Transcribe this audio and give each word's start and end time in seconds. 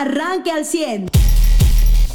arranque 0.00 0.50
al 0.50 0.64
100. 0.64 1.08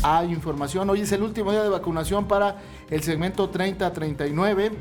Hay 0.04 0.32
información, 0.32 0.90
hoy 0.90 1.02
es 1.02 1.12
el 1.12 1.22
último 1.22 1.52
día 1.52 1.64
de 1.64 1.70
vacunación 1.70 2.28
para 2.28 2.58
el 2.90 3.04
segmento 3.04 3.52
30-39. 3.52 4.72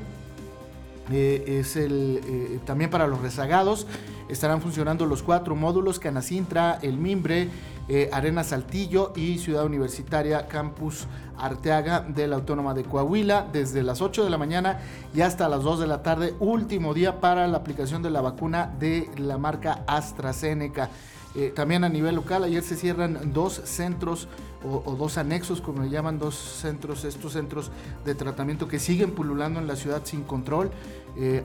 Eh, 1.12 1.58
es 1.60 1.76
el, 1.76 2.20
eh, 2.24 2.60
también 2.64 2.90
para 2.90 3.06
los 3.06 3.20
rezagados. 3.20 3.86
Estarán 4.28 4.62
funcionando 4.62 5.06
los 5.06 5.22
cuatro 5.22 5.56
módulos, 5.56 5.98
Canacintra, 5.98 6.78
El 6.82 6.98
Mimbre, 6.98 7.48
eh, 7.88 8.08
Arena 8.12 8.44
Saltillo 8.44 9.12
y 9.16 9.38
Ciudad 9.38 9.64
Universitaria 9.64 10.46
Campus 10.46 11.06
Arteaga 11.36 12.00
de 12.00 12.28
la 12.28 12.36
Autónoma 12.36 12.72
de 12.72 12.84
Coahuila 12.84 13.48
desde 13.52 13.82
las 13.82 14.00
8 14.00 14.22
de 14.22 14.30
la 14.30 14.38
mañana 14.38 14.78
y 15.12 15.22
hasta 15.22 15.48
las 15.48 15.64
2 15.64 15.80
de 15.80 15.86
la 15.88 16.02
tarde, 16.02 16.34
último 16.38 16.94
día 16.94 17.20
para 17.20 17.48
la 17.48 17.56
aplicación 17.56 18.02
de 18.02 18.10
la 18.10 18.20
vacuna 18.20 18.72
de 18.78 19.10
la 19.16 19.38
marca 19.38 19.82
AstraZeneca. 19.88 20.90
Eh, 21.36 21.52
también 21.54 21.84
a 21.84 21.88
nivel 21.88 22.16
local, 22.16 22.42
ayer 22.42 22.62
se 22.62 22.76
cierran 22.76 23.32
dos 23.32 23.60
centros 23.64 24.26
o, 24.62 24.94
dos 24.94 25.16
anexos, 25.16 25.60
como 25.60 25.82
le 25.82 25.88
llaman, 25.88 26.18
dos 26.18 26.34
centros, 26.34 27.04
estos 27.04 27.32
centros 27.32 27.70
de 28.04 28.14
tratamiento 28.14 28.68
que 28.68 28.78
siguen 28.78 29.12
pululando 29.12 29.58
en 29.58 29.66
la 29.66 29.76
ciudad 29.76 30.02
sin 30.04 30.22
control, 30.22 30.70
eh, 31.16 31.42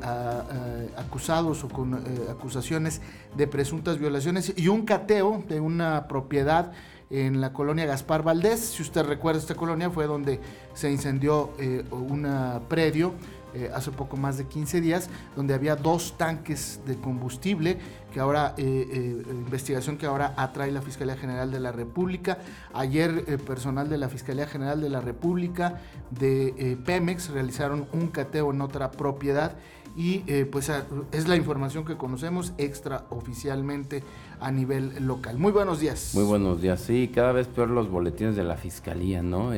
acusados 0.97 1.63
o 1.63 1.69
con 1.69 1.93
eh, 1.93 1.99
acusaciones 2.29 3.01
de 3.37 3.47
presuntas 3.47 3.99
violaciones 3.99 4.53
y 4.57 4.67
un 4.67 4.85
cateo 4.85 5.43
de 5.47 5.59
una 5.61 6.07
propiedad 6.07 6.73
en 7.09 7.39
la 7.39 7.53
colonia 7.53 7.85
Gaspar 7.85 8.23
Valdés. 8.23 8.59
Si 8.59 8.81
usted 8.81 9.05
recuerda 9.05 9.39
esta 9.39 9.55
colonia, 9.55 9.89
fue 9.91 10.07
donde 10.07 10.41
se 10.73 10.91
incendió 10.91 11.51
un 11.91 12.27
predio 12.67 13.13
eh, 13.55 13.71
hace 13.73 13.91
poco 13.91 14.17
más 14.17 14.37
de 14.37 14.45
15 14.47 14.81
días, 14.81 15.09
donde 15.35 15.53
había 15.53 15.77
dos 15.77 16.17
tanques 16.17 16.81
de 16.85 16.97
combustible, 16.97 17.77
que 18.11 18.19
ahora, 18.19 18.53
eh, 18.57 18.87
eh, 18.91 19.23
investigación 19.31 19.97
que 19.97 20.05
ahora 20.05 20.33
atrae 20.35 20.71
la 20.71 20.81
Fiscalía 20.81 21.15
General 21.15 21.49
de 21.49 21.61
la 21.61 21.71
República. 21.71 22.39
Ayer, 22.73 23.23
personal 23.45 23.89
de 23.89 23.97
la 23.97 24.09
Fiscalía 24.09 24.45
General 24.45 24.81
de 24.81 24.89
la 24.89 24.99
República 24.99 25.79
de 26.11 26.77
Pemex 26.85 27.29
realizaron 27.29 27.87
un 27.93 28.07
cateo 28.07 28.51
en 28.51 28.59
otra 28.59 28.91
propiedad 28.91 29.55
y 29.95 30.19
pues 30.45 30.69
es 31.11 31.27
la 31.27 31.37
información 31.37 31.85
que 31.85 31.95
conocemos 31.95 32.53
extraoficialmente 32.57 34.03
a 34.39 34.51
nivel 34.51 35.05
local. 35.05 35.37
Muy 35.37 35.53
buenos 35.53 35.79
días. 35.79 36.11
Muy 36.13 36.25
buenos 36.25 36.61
días, 36.61 36.81
sí, 36.81 37.09
cada 37.13 37.31
vez 37.31 37.47
peor 37.47 37.69
los 37.69 37.89
boletines 37.89 38.35
de 38.35 38.43
la 38.43 38.57
Fiscalía, 38.57 39.21
¿no? 39.23 39.51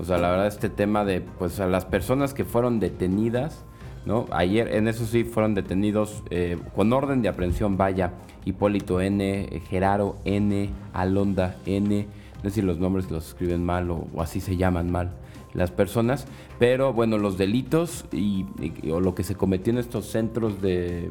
O 0.00 0.04
sea, 0.04 0.16
la 0.16 0.30
verdad 0.30 0.46
este 0.46 0.70
tema 0.70 1.04
de 1.04 1.20
pues 1.20 1.60
a 1.60 1.66
las 1.66 1.84
personas 1.84 2.32
que 2.32 2.46
fueron 2.46 2.80
detenidas, 2.80 3.66
¿no? 4.06 4.24
Ayer 4.30 4.74
en 4.74 4.88
eso 4.88 5.04
sí 5.04 5.24
fueron 5.24 5.54
detenidos 5.54 6.22
eh, 6.30 6.56
con 6.74 6.90
orden 6.94 7.20
de 7.20 7.28
aprehensión, 7.28 7.76
vaya, 7.76 8.14
Hipólito 8.46 9.02
N, 9.02 9.22
eh, 9.22 9.60
Geraro 9.68 10.16
N, 10.24 10.70
Alonda 10.94 11.56
N, 11.66 12.06
no 12.42 12.48
sé 12.48 12.56
si 12.56 12.62
los 12.62 12.78
nombres 12.78 13.10
los 13.10 13.28
escriben 13.28 13.62
mal 13.62 13.90
o, 13.90 14.06
así 14.18 14.40
se 14.40 14.56
llaman 14.56 14.90
mal 14.90 15.12
las 15.52 15.70
personas, 15.70 16.26
pero 16.58 16.94
bueno, 16.94 17.18
los 17.18 17.36
delitos 17.36 18.06
y, 18.10 18.46
o 18.90 19.00
lo 19.00 19.14
que 19.14 19.22
se 19.22 19.34
cometió 19.34 19.70
en 19.70 19.80
estos 19.80 20.06
centros 20.06 20.62
de, 20.62 21.10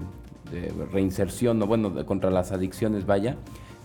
reinserción, 0.91 1.61
o 1.61 1.67
bueno, 1.67 2.05
contra 2.07 2.31
las 2.31 2.51
adicciones, 2.51 3.05
vaya, 3.05 3.37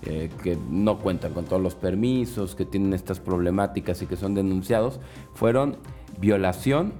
eh, 0.03 0.31
que 0.43 0.59
no 0.71 0.99
cuentan 0.99 1.33
con 1.33 1.45
todos 1.45 1.63
los 1.63 1.75
permisos, 1.75 2.55
que 2.55 2.65
tienen 2.65 2.93
estas 2.93 3.21
problemáticas 3.21 4.03
y 4.03 4.07
que 4.07 4.17
son 4.17 4.35
denunciados, 4.35 5.01
fueron 5.35 5.79
violación 6.19 6.93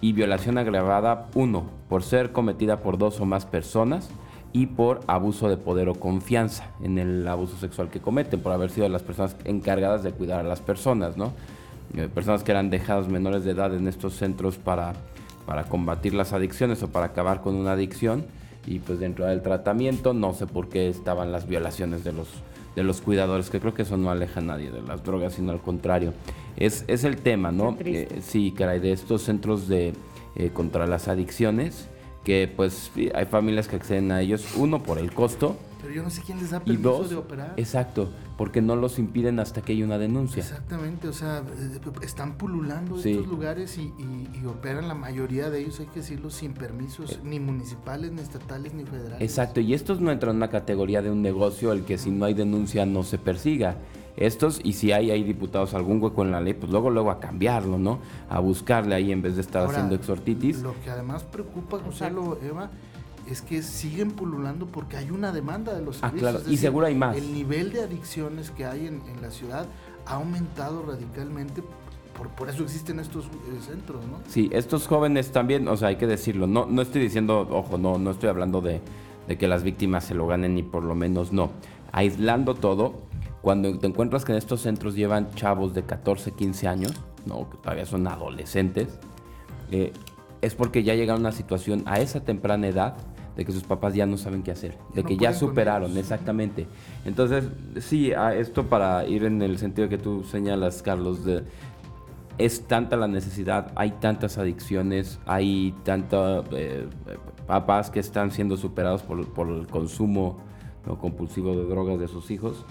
y 0.00 0.12
violación 0.12 0.58
agravada, 0.58 1.28
uno, 1.34 1.64
por 1.88 2.02
ser 2.02 2.32
cometida 2.32 2.80
por 2.80 2.98
dos 2.98 3.20
o 3.20 3.24
más 3.24 3.46
personas 3.46 4.10
y 4.52 4.66
por 4.66 5.00
abuso 5.06 5.48
de 5.48 5.56
poder 5.56 5.88
o 5.88 5.94
confianza 5.94 6.70
en 6.82 6.98
el 6.98 7.26
abuso 7.26 7.56
sexual 7.56 7.88
que 7.88 8.00
cometen, 8.00 8.40
por 8.40 8.52
haber 8.52 8.70
sido 8.70 8.88
las 8.88 9.02
personas 9.02 9.36
encargadas 9.44 10.02
de 10.02 10.12
cuidar 10.12 10.40
a 10.40 10.48
las 10.48 10.60
personas, 10.60 11.16
¿no? 11.16 11.32
Eh, 11.96 12.08
personas 12.12 12.42
que 12.42 12.52
eran 12.52 12.68
dejadas 12.68 13.08
menores 13.08 13.44
de 13.44 13.52
edad 13.52 13.74
en 13.74 13.88
estos 13.88 14.14
centros 14.14 14.58
para, 14.58 14.94
para 15.46 15.64
combatir 15.64 16.14
las 16.14 16.32
adicciones 16.32 16.82
o 16.82 16.88
para 16.88 17.06
acabar 17.06 17.40
con 17.40 17.54
una 17.54 17.72
adicción 17.72 18.26
y 18.66 18.78
pues 18.78 19.00
dentro 19.00 19.26
del 19.26 19.42
tratamiento 19.42 20.14
no 20.14 20.34
sé 20.34 20.46
por 20.46 20.68
qué 20.68 20.88
estaban 20.88 21.32
las 21.32 21.46
violaciones 21.46 22.04
de 22.04 22.12
los 22.12 22.28
de 22.74 22.82
los 22.82 23.00
cuidadores, 23.00 23.50
que 23.50 23.60
creo 23.60 23.74
que 23.74 23.82
eso 23.82 23.96
no 23.96 24.10
aleja 24.10 24.40
a 24.40 24.42
nadie 24.42 24.70
de 24.70 24.80
las 24.82 25.04
drogas, 25.04 25.34
sino 25.34 25.52
al 25.52 25.60
contrario. 25.60 26.14
Es, 26.56 26.84
es 26.88 27.04
el 27.04 27.16
tema, 27.18 27.52
¿no? 27.52 27.76
Eh, 27.80 28.20
sí, 28.22 28.52
caray, 28.56 28.80
de 28.80 28.92
estos 28.92 29.22
centros 29.22 29.68
de 29.68 29.92
eh, 30.36 30.50
contra 30.52 30.86
las 30.86 31.08
adicciones, 31.08 31.88
que 32.24 32.52
pues 32.54 32.90
hay 33.14 33.26
familias 33.26 33.68
que 33.68 33.76
acceden 33.76 34.12
a 34.12 34.20
ellos, 34.20 34.54
uno 34.56 34.82
por 34.82 34.98
el 34.98 35.12
costo, 35.12 35.56
pero 35.82 35.94
yo 35.94 36.02
no 36.04 36.10
sé 36.10 36.22
quién 36.24 36.38
les 36.38 36.50
da 36.50 36.60
permiso 36.60 37.08
de 37.08 37.16
operar. 37.16 37.54
Exacto, 37.56 38.08
porque 38.38 38.62
no 38.62 38.76
los 38.76 39.00
impiden 39.00 39.40
hasta 39.40 39.62
que 39.62 39.72
hay 39.72 39.82
una 39.82 39.98
denuncia. 39.98 40.40
Exactamente, 40.40 41.08
o 41.08 41.12
sea, 41.12 41.38
eh, 41.38 41.80
están 42.02 42.38
pululando 42.38 42.96
estos 42.96 43.26
lugares 43.26 43.76
y, 43.78 43.92
operan 44.46 44.86
la 44.86 44.94
mayoría 44.94 45.50
de 45.50 45.60
ellos, 45.60 45.80
hay 45.80 45.86
que 45.86 46.00
decirlo, 46.00 46.30
sin 46.30 46.52
permisos, 46.54 47.12
eh. 47.12 47.18
ni 47.24 47.40
municipales, 47.40 48.12
ni 48.12 48.20
estatales, 48.20 48.74
ni 48.74 48.84
federales. 48.84 49.20
Exacto, 49.20 49.60
y 49.60 49.74
estos 49.74 50.00
no 50.00 50.12
entran 50.12 50.30
en 50.30 50.36
una 50.36 50.50
categoría 50.50 51.02
de 51.02 51.10
un 51.10 51.20
negocio 51.20 51.72
el 51.72 51.84
que 51.84 51.98
si 51.98 52.10
no 52.10 52.26
hay 52.26 52.34
denuncia 52.34 52.86
no 52.86 53.02
se 53.02 53.18
persiga. 53.18 53.76
Estos, 54.16 54.60
y 54.62 54.74
si 54.74 54.92
hay, 54.92 55.10
hay 55.10 55.22
diputados 55.22 55.72
algún 55.74 56.02
hueco 56.02 56.22
en 56.22 56.32
la 56.32 56.40
ley, 56.40 56.52
pues 56.54 56.70
luego, 56.70 56.90
luego 56.90 57.10
a 57.10 57.18
cambiarlo, 57.18 57.78
¿no? 57.78 57.98
A 58.28 58.40
buscarle 58.40 58.94
ahí 58.94 59.10
en 59.10 59.22
vez 59.22 59.36
de 59.36 59.40
estar 59.40 59.66
haciendo 59.66 59.94
exhortitis. 59.94 60.62
Lo 60.62 60.74
que 60.82 60.90
además 60.90 61.22
preocupa, 61.24 61.78
José, 61.78 62.12
Eva, 62.46 62.70
es 63.26 63.40
que 63.40 63.62
siguen 63.62 64.10
pululando 64.10 64.66
porque 64.66 64.96
hay 64.96 65.10
una 65.10 65.32
demanda 65.32 65.74
de 65.74 65.82
los 65.82 65.96
ah, 66.02 66.08
servicios. 66.08 66.28
Ah, 66.28 66.38
claro, 66.38 66.52
y 66.52 66.56
seguro 66.58 66.86
hay 66.86 66.94
más. 66.94 67.16
El 67.16 67.32
nivel 67.32 67.72
de 67.72 67.82
adicciones 67.82 68.50
que 68.50 68.66
hay 68.66 68.86
en, 68.86 69.00
la 69.22 69.30
ciudad 69.30 69.66
ha 70.06 70.14
aumentado 70.14 70.82
radicalmente 70.82 71.62
por, 72.16 72.28
por, 72.30 72.50
eso 72.50 72.64
existen 72.64 72.98
estos 73.00 73.24
eh, 73.24 73.28
centros, 73.66 74.04
¿no? 74.06 74.18
Sí, 74.28 74.50
estos 74.52 74.86
jóvenes 74.86 75.32
también, 75.32 75.66
o 75.68 75.76
sea, 75.76 75.88
hay 75.88 75.96
que 75.96 76.06
decirlo, 76.06 76.46
no, 76.46 76.66
no 76.66 76.82
estoy 76.82 77.00
diciendo, 77.00 77.48
ojo, 77.50 77.78
no, 77.78 77.98
no 77.98 78.10
estoy 78.10 78.28
hablando 78.28 78.60
de, 78.60 78.82
de, 79.26 79.38
que 79.38 79.48
las 79.48 79.62
víctimas 79.62 80.04
se 80.04 80.14
lo 80.14 80.26
ganen 80.26 80.54
ni 80.54 80.62
por 80.62 80.82
lo 80.82 80.94
menos 80.94 81.32
no. 81.32 81.50
Aislando 81.90 82.54
todo, 82.54 82.94
cuando 83.42 83.76
te 83.78 83.86
encuentras 83.86 84.24
que 84.24 84.32
en 84.32 84.38
estos 84.38 84.60
centros 84.60 84.94
llevan 84.94 85.30
chavos 85.34 85.74
de 85.74 85.82
14, 85.82 86.32
15 86.32 86.68
años, 86.68 86.92
no, 87.26 87.50
que 87.50 87.58
todavía 87.58 87.86
son 87.86 88.06
adolescentes, 88.06 88.98
eh, 89.70 89.92
es 90.40 90.54
porque 90.54 90.82
ya 90.82 90.94
llegaron 90.94 91.26
a 91.26 91.28
una 91.28 91.32
situación 91.32 91.82
a 91.86 92.00
esa 92.00 92.20
temprana 92.20 92.68
edad 92.68 92.96
de 93.36 93.44
que 93.44 93.52
sus 93.52 93.64
papás 93.64 93.94
ya 93.94 94.06
no 94.06 94.16
saben 94.16 94.42
qué 94.42 94.50
hacer, 94.50 94.78
de 94.94 95.04
que 95.04 95.16
ya 95.16 95.32
superaron, 95.32 95.96
exactamente. 95.96 96.66
Entonces, 97.04 97.48
sí, 97.80 98.12
esto 98.36 98.66
para 98.66 99.06
ir 99.06 99.24
en 99.24 99.40
el 99.42 99.58
sentido 99.58 99.88
que 99.88 99.98
tú 99.98 100.22
señalas, 100.24 100.82
Carlos, 100.82 101.24
de, 101.24 101.42
es 102.38 102.66
tanta 102.66 102.96
la 102.96 103.08
necesidad, 103.08 103.72
hay 103.74 103.92
tantas 103.92 104.38
adicciones, 104.38 105.18
hay 105.26 105.74
tantos 105.82 106.44
eh, 106.52 106.86
papás 107.46 107.90
que 107.90 108.00
están 108.00 108.30
siendo 108.30 108.56
superados 108.56 109.02
por, 109.02 109.48
el 109.48 109.66
consumo 109.66 110.36
¿no? 110.86 110.98
compulsivo 110.98 111.56
de 111.56 111.64
drogas 111.64 111.98
de 111.98 112.08
sus 112.08 112.30
hijos, 112.30 112.64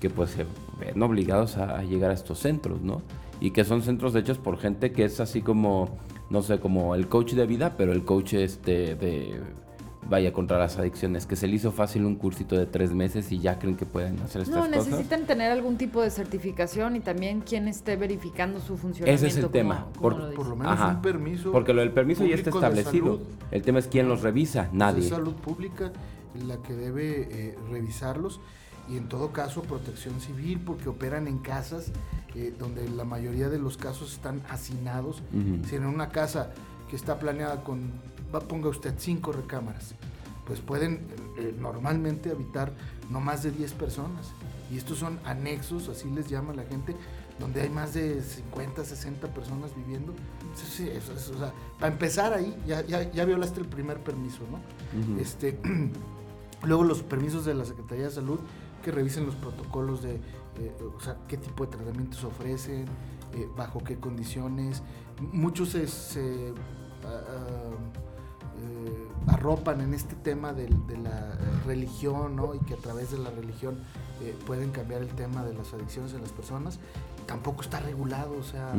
que 0.00 0.10
pues 0.10 0.30
se 0.30 0.46
ven 0.78 1.02
obligados 1.02 1.56
a, 1.56 1.82
llegar 1.82 2.10
a 2.10 2.14
estos 2.14 2.38
centros, 2.38 2.82
¿no? 2.82 3.02
Y 3.40 3.50
que 3.50 3.64
son 3.64 3.82
centros 3.82 4.14
hechos 4.14 4.38
por 4.38 4.58
gente 4.58 4.92
que 4.92 5.04
es 5.04 5.20
así 5.20 5.42
como, 5.42 5.98
no 6.30 6.42
sé, 6.42 6.58
como 6.58 6.94
el 6.94 7.08
coach 7.08 7.32
de 7.32 7.46
vida, 7.46 7.74
pero 7.76 7.92
el 7.92 8.04
coach 8.04 8.34
este 8.34 8.94
de 8.94 9.40
vaya 10.08 10.32
contra 10.32 10.58
las 10.58 10.78
adicciones, 10.78 11.26
que 11.26 11.36
se 11.36 11.46
le 11.46 11.56
hizo 11.56 11.72
fácil 11.72 12.04
un 12.04 12.16
cursito 12.16 12.56
de 12.56 12.66
tres 12.66 12.92
meses 12.92 13.30
y 13.32 13.38
ya 13.38 13.58
creen 13.58 13.76
que 13.76 13.86
pueden 13.86 14.20
hacer 14.20 14.42
estas 14.42 14.56
cosas. 14.56 14.70
No, 14.70 14.76
necesitan 14.76 15.26
tener 15.26 15.50
algún 15.50 15.76
tipo 15.76 16.02
de 16.02 16.10
certificación 16.10 16.96
y 16.96 17.00
también 17.00 17.40
quien 17.40 17.68
esté 17.68 17.96
verificando 17.96 18.60
su 18.60 18.76
funcionamiento. 18.76 19.26
Ese 19.26 19.38
es 19.38 19.44
el 19.44 19.50
tema. 19.50 19.86
por, 20.00 20.16
lo 20.16 20.56
menos 20.56 20.78
un 20.80 21.02
permiso. 21.02 21.52
Porque 21.52 21.72
lo 21.72 21.80
del 21.80 21.92
permiso 21.92 22.24
ya 22.24 22.34
está 22.34 22.50
establecido. 22.50 23.20
El 23.50 23.62
tema 23.62 23.78
es 23.78 23.86
quién 23.86 24.08
los 24.08 24.22
revisa, 24.22 24.68
nadie. 24.72 25.04
Es 25.04 25.08
salud 25.08 25.34
pública 25.34 25.92
la 26.46 26.56
que 26.62 26.74
debe 26.74 27.28
eh, 27.30 27.58
revisarlos 27.70 28.40
y 28.88 28.96
en 28.96 29.08
todo 29.08 29.32
caso 29.32 29.62
protección 29.62 30.20
civil 30.20 30.60
porque 30.64 30.88
operan 30.88 31.26
en 31.26 31.38
casas 31.38 31.90
eh, 32.34 32.52
donde 32.58 32.88
la 32.88 33.04
mayoría 33.04 33.48
de 33.48 33.58
los 33.58 33.76
casos 33.76 34.12
están 34.12 34.42
hacinados. 34.50 35.22
Si 35.68 35.76
en 35.76 35.86
una 35.86 36.08
casa 36.08 36.50
que 36.90 36.96
está 36.96 37.18
planeada 37.18 37.62
con 37.62 37.92
ponga 38.48 38.68
usted 38.68 38.94
cinco 38.98 39.30
recámaras, 39.30 39.94
pues 40.44 40.60
pueden 40.60 41.06
eh, 41.38 41.54
normalmente 41.58 42.30
habitar 42.30 42.72
no 43.10 43.20
más 43.20 43.44
de 43.44 43.52
10 43.52 43.72
personas. 43.74 44.32
Y 44.72 44.78
estos 44.78 44.98
son 44.98 45.20
anexos, 45.24 45.88
así 45.88 46.10
les 46.10 46.28
llama 46.28 46.52
la 46.54 46.64
gente, 46.64 46.96
donde 47.38 47.60
hay 47.60 47.68
más 47.68 47.94
de 47.94 48.20
50, 48.20 48.84
60 48.84 49.28
personas 49.28 49.76
viviendo. 49.76 50.12
Sí, 50.54 50.90
para 51.78 51.92
empezar 51.92 52.32
ahí, 52.32 52.56
ya, 52.66 52.80
ya, 52.84 53.10
ya, 53.12 53.24
violaste 53.24 53.60
el 53.60 53.66
primer 53.66 53.98
permiso, 53.98 54.40
¿no? 54.50 55.20
este, 55.20 55.58
luego 56.64 56.82
los 56.82 57.02
permisos 57.02 57.44
de 57.44 57.54
la 57.54 57.64
Secretaría 57.64 58.06
de 58.06 58.10
Salud 58.10 58.40
que 58.84 58.92
revisen 58.92 59.26
los 59.26 59.34
protocolos 59.34 60.02
de, 60.02 60.14
eh, 60.14 60.76
o 60.96 61.00
sea, 61.00 61.16
qué 61.26 61.36
tipo 61.36 61.64
de 61.64 61.72
tratamientos 61.72 62.22
ofrecen, 62.24 62.84
eh, 63.32 63.48
bajo 63.56 63.82
qué 63.82 63.96
condiciones. 63.96 64.82
Muchos 65.32 65.70
se, 65.70 65.88
se 65.88 66.52
ah, 67.04 67.72
arropan 69.26 69.80
en 69.80 69.94
este 69.94 70.14
tema 70.16 70.52
de, 70.52 70.68
la 70.68 71.36
religión, 71.66 72.36
¿no? 72.36 72.54
Y 72.54 72.58
que 72.60 72.74
a 72.74 72.78
través 72.78 73.10
de 73.10 73.18
la 73.18 73.30
religión 73.30 73.78
pueden 74.46 74.70
cambiar 74.70 75.02
el 75.02 75.08
tema 75.08 75.44
de 75.44 75.52
las 75.52 75.74
adicciones 75.74 76.14
en 76.14 76.22
las 76.22 76.32
personas, 76.32 76.78
tampoco 77.24 77.62
está 77.62 77.80
regulado, 77.80 78.36
o 78.38 78.42
sea, 78.42 78.72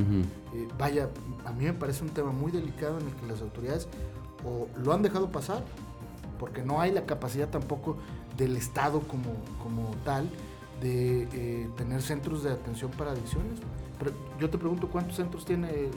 eh, 0.53 0.67
vaya, 0.77 1.09
a 1.45 1.51
mí 1.51 1.65
me 1.65 1.73
parece 1.73 2.03
un 2.03 2.09
tema 2.09 2.31
muy 2.31 2.51
delicado 2.51 2.99
en 2.99 3.07
el 3.07 3.13
que 3.13 3.27
las 3.27 3.41
autoridades 3.41 3.87
o 4.45 4.67
lo 4.77 4.93
han 4.93 5.01
dejado 5.01 5.31
pasar, 5.31 5.63
porque 6.37 6.63
no 6.63 6.81
hay 6.81 6.91
la 6.91 7.05
capacidad 7.05 7.49
tampoco 7.49 7.97
del 8.37 8.55
Estado 8.57 9.01
como, 9.01 9.33
como 9.61 9.91
tal 10.03 10.29
de 10.81 11.27
eh, 11.33 11.69
tener 11.77 12.01
centros 12.01 12.43
de 12.43 12.51
atención 12.51 12.91
para 12.91 13.11
adicciones. 13.11 13.59
Pero 13.97 14.11
yo 14.39 14.49
te 14.49 14.57
pregunto, 14.57 14.87
¿cuántos 14.87 15.15
centros 15.15 15.45
tiene 15.45 15.89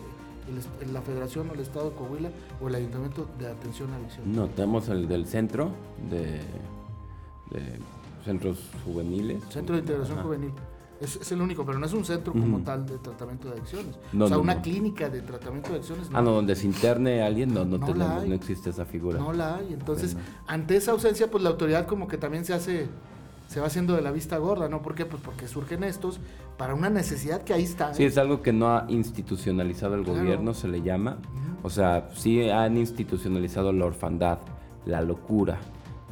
la 0.93 1.02
Federación 1.02 1.50
o 1.50 1.55
el 1.55 1.61
Estado 1.61 1.90
de 1.90 1.96
Coahuila 1.96 2.31
o 2.61 2.69
el 2.69 2.75
Ayuntamiento 2.76 3.26
de 3.38 3.49
Atención 3.49 3.93
a 3.93 3.96
Adicciones? 3.96 4.35
No, 4.35 4.46
tenemos 4.49 4.88
el 4.88 5.08
del 5.08 5.26
centro 5.26 5.73
de, 6.11 6.41
centros 8.25 8.70
juveniles. 8.84 9.43
Centro 9.50 9.75
de 9.75 9.81
Integración 9.81 10.23
Juvenil. 10.23 10.52
Es, 11.00 11.31
el 11.31 11.41
único, 11.41 11.65
pero 11.65 11.79
no 11.79 11.87
es 11.87 11.93
un 11.93 12.05
centro 12.05 12.33
como 12.33 12.59
tal 12.61 12.85
de 12.85 12.99
tratamiento 12.99 13.49
de 13.49 13.55
adicciones. 13.55 13.97
o 14.19 14.29
sea, 14.29 14.39
una 14.39 14.61
clínica 14.61 15.09
de 15.09 15.21
tratamiento 15.23 15.71
de 15.71 15.77
adicciones. 15.77 16.09
Ah, 16.12 16.21
no, 16.21 16.33
donde 16.33 16.56
se 16.56 16.67
interne 16.67 17.23
alguien, 17.23 17.55
no, 17.55 17.65
no, 17.65 17.79
tenemos, 17.79 18.27
no 18.27 18.35
existe 18.35 18.71
esa 18.71 18.85
figura. 18.85 19.19
No 19.19 19.33
la 19.33 19.56
hay. 19.56 19.73
Entonces, 19.73 20.17
ante 20.47 20.77
esa 20.77 20.93
ausencia, 20.93 21.31
pues 21.31 21.45
la 21.45 21.50
autoridad 21.50 21.87
como 21.87 22.09
que 22.09 22.19
también 22.19 22.45
se 22.45 22.53
hace, 22.53 22.89
se 23.47 23.61
va 23.61 23.67
haciendo 23.69 23.95
de 23.95 24.03
la 24.03 24.11
vista 24.11 24.39
gorda, 24.39 24.69
¿no? 24.69 24.83
¿Por 24.83 24.97
qué? 24.97 25.06
Pues 25.06 25.23
porque 25.23 25.47
surgen 25.47 25.85
estos 25.85 26.19
para 26.56 26.75
una 26.75 26.91
necesidad 26.91 27.43
que 27.43 27.55
ahí 27.55 27.62
está. 27.62 27.94
Sí, 27.94 28.05
es 28.05 28.19
algo 28.19 28.43
que 28.43 28.53
no 28.53 28.69
ha 28.69 28.85
institucionalizado 28.89 29.94
el 29.94 30.05
gobierno, 30.05 30.53
se 30.53 30.67
le 30.67 30.83
llama. 30.83 31.19
O 31.62 31.71
sea, 31.71 32.09
sí 32.15 32.51
han 32.51 32.77
institucionalizado 32.77 33.73
la 33.73 33.87
orfandad, 33.87 34.39
la 34.85 35.01
locura, 35.03 35.59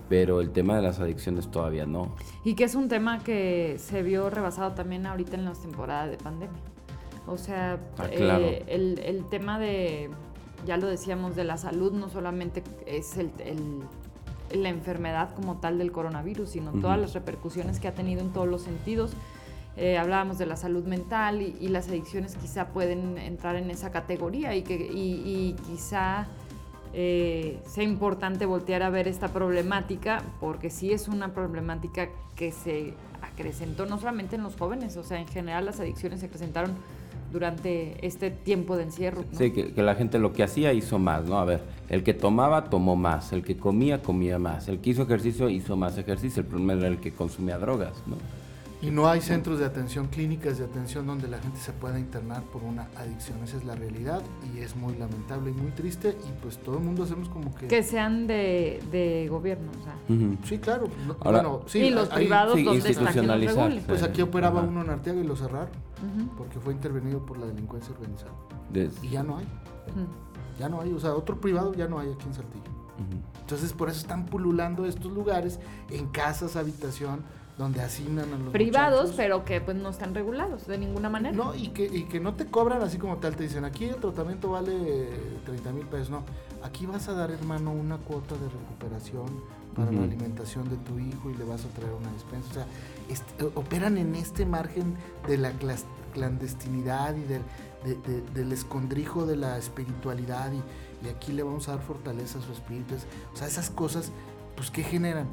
pero 0.08 0.40
el 0.40 0.50
tema 0.50 0.76
de 0.76 0.82
las 0.82 1.00
adicciones 1.00 1.50
todavía 1.50 1.86
no. 1.86 2.14
Y 2.44 2.54
que 2.54 2.64
es 2.64 2.74
un 2.74 2.88
tema 2.88 3.22
que 3.22 3.76
se 3.78 4.02
vio 4.02 4.30
rebasado 4.30 4.72
también 4.72 5.06
ahorita 5.06 5.36
en 5.36 5.44
las 5.44 5.60
temporadas 5.60 6.10
de 6.10 6.16
pandemia. 6.16 6.60
O 7.26 7.36
sea, 7.38 7.78
ah, 7.98 8.06
eh, 8.10 8.62
el, 8.68 9.24
tema 9.28 9.58
de, 9.58 10.10
ya 10.64 10.76
lo 10.76 10.86
decíamos, 10.86 11.34
de 11.34 11.44
la 11.44 11.56
salud 11.56 11.92
no 11.92 12.08
solamente 12.08 12.62
es 12.86 13.16
el, 13.16 13.32
la 14.52 14.68
enfermedad 14.68 15.34
como 15.34 15.56
tal 15.56 15.78
del 15.78 15.90
coronavirus, 15.90 16.50
sino 16.50 16.70
todas 16.72 17.00
las 17.00 17.14
repercusiones 17.14 17.80
que 17.80 17.88
ha 17.88 17.94
tenido 17.94 18.20
en 18.20 18.32
todos 18.32 18.46
los 18.46 18.62
sentidos. 18.62 19.12
Eh, 19.76 19.98
hablábamos 19.98 20.38
de 20.38 20.46
la 20.46 20.56
salud 20.56 20.84
mental 20.84 21.42
y, 21.42 21.68
las 21.68 21.88
adicciones 21.88 22.36
quizá 22.36 22.68
pueden 22.68 23.18
entrar 23.18 23.56
en 23.56 23.70
esa 23.70 23.90
categoría 23.90 24.54
y, 24.54 24.62
que, 24.62 24.76
y 24.76 25.54
quizá 25.66 26.28
eh, 26.98 27.58
sea 27.66 27.84
importante 27.84 28.46
voltear 28.46 28.82
a 28.82 28.88
ver 28.88 29.06
esta 29.06 29.28
problemática, 29.28 30.22
porque 30.40 30.70
sí 30.70 30.92
es 30.92 31.08
una 31.08 31.34
problemática 31.34 32.08
que 32.34 32.52
se 32.52 32.94
acrecentó 33.20 33.84
no 33.84 33.98
solamente 33.98 34.36
en 34.36 34.42
los 34.42 34.56
jóvenes, 34.56 34.96
o 34.96 35.02
sea, 35.02 35.20
en 35.20 35.28
general 35.28 35.66
las 35.66 35.78
adicciones 35.78 36.20
se 36.20 36.26
acrecentaron 36.26 36.72
durante 37.30 38.06
este 38.06 38.30
tiempo 38.30 38.78
de 38.78 38.84
encierro. 38.84 39.24
Sí, 39.32 39.50
que, 39.50 39.74
que, 39.74 39.82
la 39.82 39.94
gente 39.94 40.18
lo 40.18 40.32
que 40.32 40.42
hacía 40.42 40.72
hizo 40.72 40.98
más, 40.98 41.26
¿no? 41.26 41.38
A 41.38 41.44
ver, 41.44 41.60
el 41.90 42.02
que 42.02 42.14
tomaba 42.14 42.70
tomó 42.70 42.96
más, 42.96 43.30
el 43.34 43.42
que 43.42 43.58
comía 43.58 44.00
comía 44.00 44.38
más, 44.38 44.68
el 44.68 44.80
que 44.80 44.88
hizo 44.88 45.02
ejercicio 45.02 45.50
hizo 45.50 45.76
más 45.76 45.98
ejercicio, 45.98 46.40
el 46.40 46.46
problema 46.46 46.72
era 46.72 46.88
el 46.88 46.96
que 46.96 47.12
consumía 47.12 47.58
drogas, 47.58 47.92
¿no? 48.06 48.16
Y 48.86 48.90
no 48.92 49.08
hay 49.08 49.20
centros 49.20 49.58
de 49.58 49.64
atención, 49.64 50.06
clínicas 50.06 50.58
de 50.58 50.64
atención 50.64 51.08
donde 51.08 51.26
la 51.26 51.38
gente 51.38 51.58
se 51.58 51.72
pueda 51.72 51.98
internar 51.98 52.44
por 52.44 52.62
una 52.62 52.88
adicción. 52.96 53.42
Esa 53.42 53.56
es 53.56 53.64
la 53.64 53.74
realidad 53.74 54.22
y 54.54 54.60
es 54.60 54.76
muy 54.76 54.94
lamentable 54.94 55.50
y 55.50 55.54
muy 55.54 55.72
triste 55.72 56.10
y 56.10 56.40
pues 56.40 56.58
todo 56.58 56.78
el 56.78 56.84
mundo 56.84 57.02
hacemos 57.02 57.28
como 57.28 57.52
que... 57.52 57.66
Que 57.66 57.82
sean 57.82 58.28
de, 58.28 58.80
de 58.92 59.26
gobierno, 59.28 59.72
o 59.80 59.82
sea. 59.82 59.96
Sí, 60.44 60.58
claro. 60.58 60.88
bueno, 61.20 61.62
sí, 61.66 61.80
y 61.80 61.90
los 61.90 62.08
privados 62.10 62.62
donde 62.62 62.88
están 62.88 63.82
Pues 63.88 64.04
aquí 64.04 64.22
operaba 64.22 64.62
uno 64.62 64.82
en 64.82 64.90
Arteaga 64.90 65.20
y 65.20 65.24
lo 65.24 65.34
cerraron 65.34 65.68
porque 66.36 66.60
fue 66.60 66.72
intervenido 66.72 67.26
por 67.26 67.38
la 67.38 67.46
delincuencia 67.46 67.92
organizada. 67.92 68.32
Y 69.02 69.08
ya 69.08 69.24
no 69.24 69.38
hay. 69.38 69.46
Ya 70.60 70.68
no 70.68 70.80
hay, 70.80 70.92
o 70.92 71.00
sea, 71.00 71.14
otro 71.14 71.40
privado 71.40 71.74
ya 71.74 71.88
no 71.88 71.98
hay 71.98 72.12
aquí 72.12 72.26
en 72.26 72.34
Saltillo. 72.34 72.85
Entonces 73.40 73.72
por 73.72 73.88
eso 73.88 74.00
están 74.00 74.26
pululando 74.26 74.86
estos 74.86 75.12
lugares 75.12 75.60
en 75.90 76.08
casas, 76.08 76.56
habitación 76.56 77.22
donde 77.58 77.80
asignan 77.80 78.32
a 78.34 78.38
los 78.38 78.52
privados, 78.52 79.14
pero 79.16 79.44
que 79.44 79.60
pues 79.60 79.76
no 79.76 79.88
están 79.88 80.14
regulados 80.14 80.66
de 80.66 80.76
ninguna 80.76 81.08
manera. 81.08 81.34
No, 81.34 81.54
y 81.54 81.68
que, 81.68 81.84
y 81.84 82.04
que 82.04 82.20
no 82.20 82.34
te 82.34 82.46
cobran 82.46 82.82
así 82.82 82.98
como 82.98 83.16
tal, 83.16 83.34
te 83.34 83.44
dicen, 83.44 83.64
aquí 83.64 83.86
el 83.86 83.96
tratamiento 83.96 84.50
vale 84.50 85.08
30 85.46 85.72
mil 85.72 85.86
pesos, 85.86 86.10
no, 86.10 86.22
aquí 86.62 86.84
vas 86.84 87.08
a 87.08 87.14
dar 87.14 87.30
hermano 87.30 87.72
una 87.72 87.96
cuota 87.96 88.34
de 88.34 88.48
recuperación 88.48 89.26
para 89.74 89.90
la 89.92 90.02
alimentación 90.02 90.68
de 90.68 90.76
tu 90.76 90.98
hijo 90.98 91.30
y 91.30 91.34
le 91.34 91.44
vas 91.44 91.64
a 91.64 91.68
traer 91.68 91.92
una 91.92 92.10
despensa, 92.12 92.50
o 92.50 92.54
sea, 92.54 92.66
este, 93.10 93.44
operan 93.44 93.98
en 93.98 94.14
este 94.14 94.46
margen 94.46 94.96
de 95.26 95.36
la 95.38 95.52
clandestinidad 96.12 97.14
y 97.14 97.24
del, 97.24 97.42
del 98.34 98.52
escondrijo 98.52 99.26
de 99.26 99.36
la 99.36 99.58
espiritualidad 99.58 100.50
y, 100.52 100.62
y, 101.04 101.08
aquí 101.08 101.32
le 101.32 101.42
vamos 101.42 101.68
a 101.68 101.72
dar 101.72 101.80
fortaleza 101.82 102.38
a 102.38 102.42
su 102.42 102.52
espíritu, 102.52 102.94
o 103.32 103.36
sea, 103.36 103.46
esas 103.46 103.70
cosas, 103.70 104.12
pues, 104.56 104.70
¿qué 104.70 104.82
generan? 104.82 105.26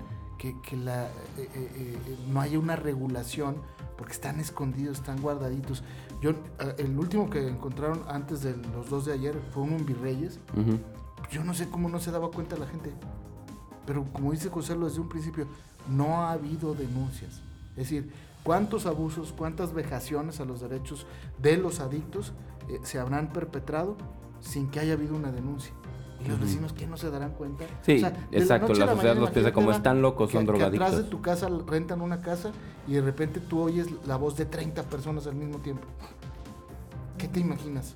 que, 0.61 0.75
la, 0.75 1.05
eh, 1.05 1.09
eh, 1.37 1.47
eh, 1.55 2.17
no 2.27 2.41
haya 2.41 2.59
una 2.59 2.75
regulación 2.75 3.55
porque 3.97 4.13
están 4.13 4.39
escondidos, 4.39 4.97
están 4.97 5.21
guardaditos. 5.21 5.83
Yo, 6.21 6.33
el 6.77 6.97
último 6.97 7.29
que 7.29 7.47
encontraron 7.47 8.03
antes 8.09 8.41
de 8.41 8.55
los 8.73 8.89
dos 8.89 9.05
de 9.05 9.13
ayer 9.13 9.39
fue 9.53 9.63
en 9.63 9.85
Virreyes. 9.85 10.39
Yo 11.31 11.43
no 11.43 11.53
sé 11.53 11.69
cómo 11.69 11.89
no 11.89 11.99
se 11.99 12.11
daba 12.11 12.31
cuenta 12.31 12.57
la 12.57 12.67
gente. 12.67 12.91
Pero 13.85 14.05
como 14.11 14.31
dice 14.31 14.49
José 14.49 14.75
desde 14.75 14.99
un 14.99 15.09
principio, 15.09 15.47
no 15.89 16.21
ha 16.21 16.31
habido 16.31 16.73
denuncias. 16.73 17.41
Es 17.71 17.89
decir, 17.89 18.11
cuántos 18.43 18.85
abusos, 18.85 19.33
cuántas 19.33 19.73
vejaciones 19.73 20.39
a 20.39 20.45
los 20.45 20.61
derechos 20.61 21.05
de 21.41 21.57
los 21.57 21.79
adictos 21.79 22.33
se 22.83 22.99
habrán 22.99 23.31
perpetrado 23.31 23.97
sin 24.43 24.69
que 24.69 24.79
haya 24.79 24.93
habido 24.93 25.15
una 25.15 25.31
denuncia. 25.31 25.73
¿Y 26.23 26.27
los 26.29 26.39
vecinos 26.39 26.71
qué 26.73 26.87
no 26.87 26.95
se 26.95 27.09
darán 27.09 27.31
cuenta? 27.31 27.65
Sí, 27.81 28.03
exacto. 28.31 28.73
La, 28.73 28.87
sociedad 28.87 29.17
los 29.17 29.31
piensa 29.31 29.51
como 29.51 29.71
están 29.71 30.01
locos, 30.01 30.31
son 30.31 30.45
drogadictos. 30.45 30.87
atrás 30.87 31.03
de 31.03 31.09
tu 31.09 31.21
casa 31.21 31.49
rentan 31.67 32.01
una 32.01 32.21
casa 32.21 32.51
y 32.87 32.93
de 32.93 33.01
repente 33.01 33.41
tú 33.41 33.61
oyes 33.61 33.87
la 34.05 34.15
voz 34.15 34.37
de 34.37 34.45
30 34.45 34.83
personas 34.83 35.27
al 35.27 35.35
mismo 35.35 35.57
tiempo. 35.57 35.85
¿Qué 37.17 37.27
te 37.27 37.41
imaginas? 37.41 37.95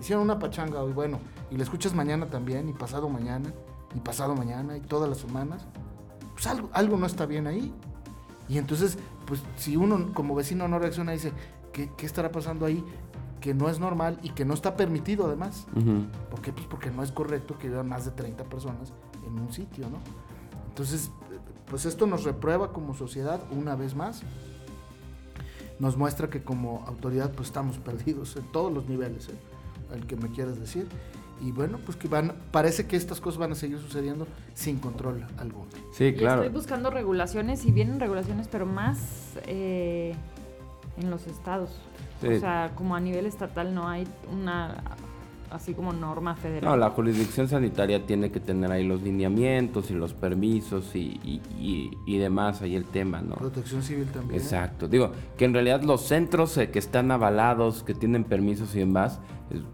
Hicieron 0.00 0.24
una 0.24 0.38
pachanga 0.38 0.82
hoy, 0.82 0.92
bueno, 0.92 1.18
y 1.50 1.56
la 1.56 1.64
escuchas 1.64 1.94
mañana 1.94 2.26
también, 2.26 2.68
y 2.68 2.72
pasado 2.72 3.08
mañana, 3.08 3.52
y 3.94 4.00
pasado 4.00 4.34
mañana, 4.34 4.76
y 4.76 4.80
todas 4.80 5.08
las 5.08 5.18
semanas. 5.18 5.66
Pues 6.32 6.46
algo, 6.46 6.70
algo 6.72 6.96
no 6.96 7.06
está 7.06 7.26
bien 7.26 7.46
ahí. 7.46 7.74
Y 8.48 8.56
entonces, 8.56 8.96
pues 9.26 9.42
si 9.56 9.76
uno 9.76 10.14
como 10.14 10.34
vecino 10.34 10.68
no 10.68 10.78
reacciona 10.78 11.12
dice, 11.12 11.32
¿qué, 11.72 11.90
qué 11.96 12.06
estará 12.06 12.30
pasando 12.30 12.64
ahí? 12.64 12.82
Que 13.40 13.54
no 13.54 13.68
es 13.68 13.78
normal 13.78 14.18
y 14.22 14.30
que 14.30 14.44
no 14.44 14.54
está 14.54 14.76
permitido 14.76 15.26
además. 15.26 15.66
¿Por 16.30 16.40
qué? 16.40 16.52
Pues 16.52 16.66
porque 16.66 16.90
no 16.90 17.02
es 17.02 17.12
correcto 17.12 17.58
que 17.58 17.68
vivan 17.68 17.88
más 17.88 18.04
de 18.04 18.10
30 18.10 18.44
personas 18.44 18.92
en 19.26 19.38
un 19.38 19.52
sitio, 19.52 19.88
¿no? 19.88 19.98
Entonces, 20.68 21.10
pues 21.68 21.84
esto 21.86 22.06
nos 22.06 22.24
reprueba 22.24 22.72
como 22.72 22.94
sociedad 22.94 23.40
una 23.50 23.76
vez 23.76 23.94
más. 23.94 24.22
Nos 25.78 25.96
muestra 25.96 26.28
que 26.28 26.42
como 26.42 26.84
autoridad 26.86 27.32
pues 27.32 27.48
estamos 27.48 27.78
perdidos 27.84 28.36
en 28.36 28.44
todos 28.52 28.72
los 28.72 28.88
niveles, 28.88 29.28
¿eh? 29.28 29.38
el 29.94 30.06
que 30.06 30.16
me 30.16 30.28
quieras 30.30 30.58
decir. 30.58 30.86
Y 31.40 31.52
bueno, 31.52 31.78
pues 31.84 31.96
que 31.96 32.08
van, 32.08 32.34
parece 32.50 32.86
que 32.88 32.96
estas 32.96 33.20
cosas 33.20 33.38
van 33.38 33.52
a 33.52 33.54
seguir 33.54 33.78
sucediendo 33.78 34.26
sin 34.54 34.78
control 34.78 35.24
alguno. 35.38 35.68
Sí, 35.92 36.12
claro. 36.12 36.42
estoy 36.42 36.54
buscando 36.54 36.90
regulaciones 36.90 37.64
y 37.64 37.70
vienen 37.70 38.00
regulaciones, 38.00 38.48
pero 38.48 38.66
más 38.66 38.98
eh, 39.46 40.16
en 41.00 41.10
los 41.10 41.26
estados. 41.26 41.70
O 42.22 42.40
sea, 42.40 42.72
como 42.74 42.96
a 42.96 43.00
nivel 43.00 43.26
estatal 43.26 43.74
no 43.74 43.88
hay 43.88 44.06
una 44.32 44.82
así 45.50 45.74
como 45.74 45.92
norma 45.92 46.34
federal. 46.34 46.70
No, 46.70 46.76
la 46.76 46.90
jurisdicción 46.90 47.48
sanitaria 47.48 48.04
tiene 48.06 48.30
que 48.30 48.40
tener 48.40 48.70
ahí 48.70 48.86
los 48.86 49.02
lineamientos 49.02 49.90
y 49.90 49.94
los 49.94 50.14
permisos 50.14 50.94
y, 50.94 51.40
y, 52.06 52.18
demás, 52.18 52.62
ahí 52.62 52.76
el 52.76 52.84
tema, 52.84 53.20
¿no? 53.20 53.36
Protección 53.36 53.82
civil 53.82 54.06
también. 54.08 54.40
Exacto. 54.40 54.88
Digo, 54.88 55.12
que 55.36 55.44
en 55.44 55.54
realidad 55.54 55.82
los 55.82 56.02
centros 56.02 56.56
eh, 56.58 56.70
que 56.70 56.78
están 56.78 57.10
avalados, 57.10 57.82
que 57.82 57.94
tienen 57.94 58.24
permisos 58.24 58.74
y 58.74 58.80
demás, 58.80 59.20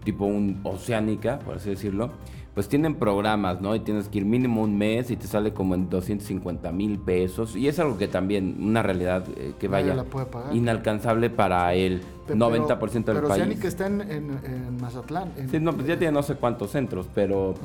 tipo 0.03 0.25
un 0.25 0.61
oceánica, 0.63 1.39
por 1.39 1.55
así 1.55 1.69
decirlo, 1.69 2.11
pues 2.55 2.69
tienen 2.69 2.95
programas, 2.95 3.59
¿no? 3.59 3.75
Y 3.75 3.81
tienes 3.81 4.07
que 4.07 4.19
ir 4.19 4.25
mínimo 4.25 4.63
un 4.63 4.77
mes 4.77 5.11
y 5.11 5.17
te 5.17 5.27
sale 5.27 5.53
como 5.53 5.75
en 5.75 5.89
250 5.89 6.71
mil 6.71 6.97
pesos. 6.97 7.53
Y 7.57 7.67
es 7.67 7.77
algo 7.79 7.97
que 7.97 8.07
también, 8.07 8.55
una 8.61 8.81
realidad 8.81 9.25
eh, 9.35 9.53
que 9.59 9.67
vaya 9.67 10.05
inalcanzable 10.53 11.29
para 11.29 11.73
el 11.73 12.01
90% 12.29 12.77
del 12.77 12.77
país. 12.77 13.03
Pero 13.05 13.27
Oceánica 13.27 13.67
está 13.67 13.87
en, 13.87 14.01
en, 14.01 14.77
Mazatlán. 14.79 15.33
sí, 15.51 15.59
no, 15.59 15.73
pues 15.73 15.85
ya 15.85 15.99
tiene 15.99 16.13
no 16.13 16.23
sé 16.23 16.35
cuántos 16.35 16.71
centros, 16.71 17.09
pero... 17.13 17.55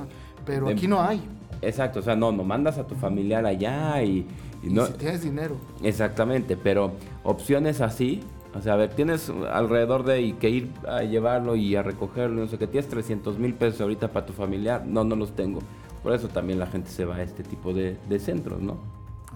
Pero 0.44 0.68
aquí 0.68 0.88
no 0.88 1.00
hay. 1.00 1.22
Exacto, 1.62 2.00
o 2.00 2.02
sea, 2.02 2.16
no, 2.16 2.32
no 2.32 2.42
mandas 2.42 2.76
a 2.76 2.86
tu 2.86 2.96
familiar 2.96 3.46
allá 3.46 4.02
y... 4.02 4.26
Y, 4.62 4.70
no, 4.70 4.86
si 4.86 4.94
tienes 4.94 5.22
dinero. 5.22 5.56
Exactamente, 5.82 6.56
pero 6.56 6.92
opciones 7.22 7.80
así, 7.80 8.20
o 8.54 8.60
sea, 8.60 8.72
a 8.72 8.76
ver, 8.76 8.90
tienes 8.90 9.32
alrededor 9.52 10.04
de 10.04 10.36
que 10.38 10.50
ir 10.50 10.72
a 10.88 11.02
llevarlo 11.02 11.56
y 11.56 11.76
a 11.76 11.82
recogerlo, 11.82 12.42
no 12.42 12.48
sé 12.48 12.58
qué, 12.58 12.66
tienes 12.66 12.90
300 12.90 13.38
mil 13.38 13.54
pesos 13.54 13.80
ahorita 13.80 14.12
para 14.12 14.26
tu 14.26 14.32
familiar. 14.32 14.84
No, 14.86 15.04
no 15.04 15.14
los 15.14 15.36
tengo. 15.36 15.60
Por 16.02 16.12
eso 16.14 16.26
también 16.28 16.58
la 16.58 16.66
gente 16.66 16.90
se 16.90 17.04
va 17.04 17.14
a 17.16 17.22
este 17.22 17.44
tipo 17.44 17.72
de, 17.72 17.96
centros, 18.18 18.60
¿no? 18.60 18.78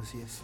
Así 0.00 0.20
es. 0.20 0.42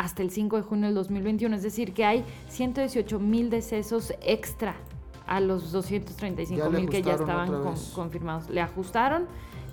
hasta 0.00 0.22
el 0.22 0.30
5 0.30 0.56
de 0.56 0.62
junio 0.62 0.86
del 0.86 0.94
2021, 0.94 1.56
es 1.56 1.62
decir, 1.62 1.92
que 1.92 2.06
hay 2.06 2.24
118.000 2.50 3.50
decesos 3.50 4.14
extra 4.22 4.76
a 5.26 5.40
los 5.40 5.74
235.000 5.74 6.88
que 6.88 7.02
ya 7.02 7.16
estaban 7.16 7.50
confirmados. 7.94 8.48
Le 8.48 8.62
ajustaron 8.62 9.26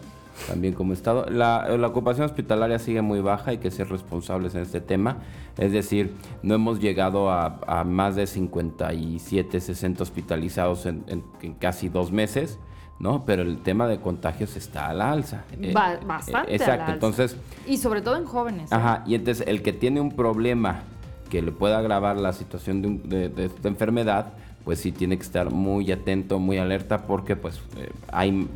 también 0.47 0.73
como 0.73 0.93
estado. 0.93 1.25
La, 1.29 1.67
ocupación 1.85 2.25
hospitalaria 2.25 2.79
sigue 2.79 3.01
muy 3.01 3.21
baja, 3.21 3.51
hay 3.51 3.57
que 3.59 3.69
ser 3.69 3.89
responsables 3.89 4.55
en 4.55 4.61
este 4.61 4.81
tema. 4.81 5.17
Es 5.57 5.71
decir, 5.71 6.15
no 6.41 6.55
hemos 6.55 6.79
llegado 6.79 7.29
a, 7.29 7.83
más 7.85 8.15
de 8.15 8.25
57, 8.25 9.59
60 9.59 10.01
hospitalizados 10.01 10.85
en 10.85 11.23
casi 11.59 11.89
dos 11.89 12.11
meses 12.11 12.59
¿no? 12.99 13.23
Pero 13.25 13.41
el 13.41 13.59
tema 13.59 13.87
de 13.87 13.99
contagios 13.99 14.55
está 14.57 14.89
a 14.89 14.93
la 14.93 15.11
alza. 15.11 15.43
Eh, 15.59 15.73
bastante. 15.73 16.53
exacto, 16.53 16.91
entonces. 16.91 17.37
Y 17.65 17.77
sobre 17.77 18.01
todo 18.01 18.17
en 18.17 18.25
jóvenes. 18.25 18.71
¿eh? 18.71 18.75
Ajá, 18.75 19.03
y 19.07 19.15
entonces 19.15 19.47
el 19.47 19.63
que 19.63 19.73
tiene 19.73 20.01
un 20.01 20.11
problema 20.11 20.83
que 21.29 21.41
le 21.41 21.51
pueda 21.51 21.77
agravar 21.77 22.17
la 22.17 22.33
situación 22.33 22.81
de, 23.07 23.29
de, 23.29 23.45
esta 23.45 23.67
enfermedad, 23.67 24.33
pues 24.69 24.81
sí 24.81 24.91
tiene 24.91 25.17
que 25.17 25.23
estar 25.23 25.49
muy 25.49 25.91
atento, 25.91 26.37
muy 26.37 26.59
alerta, 26.59 27.07
porque 27.07 27.35
pues 27.35 27.55
eh, 27.79 27.89
hay, 28.11 28.47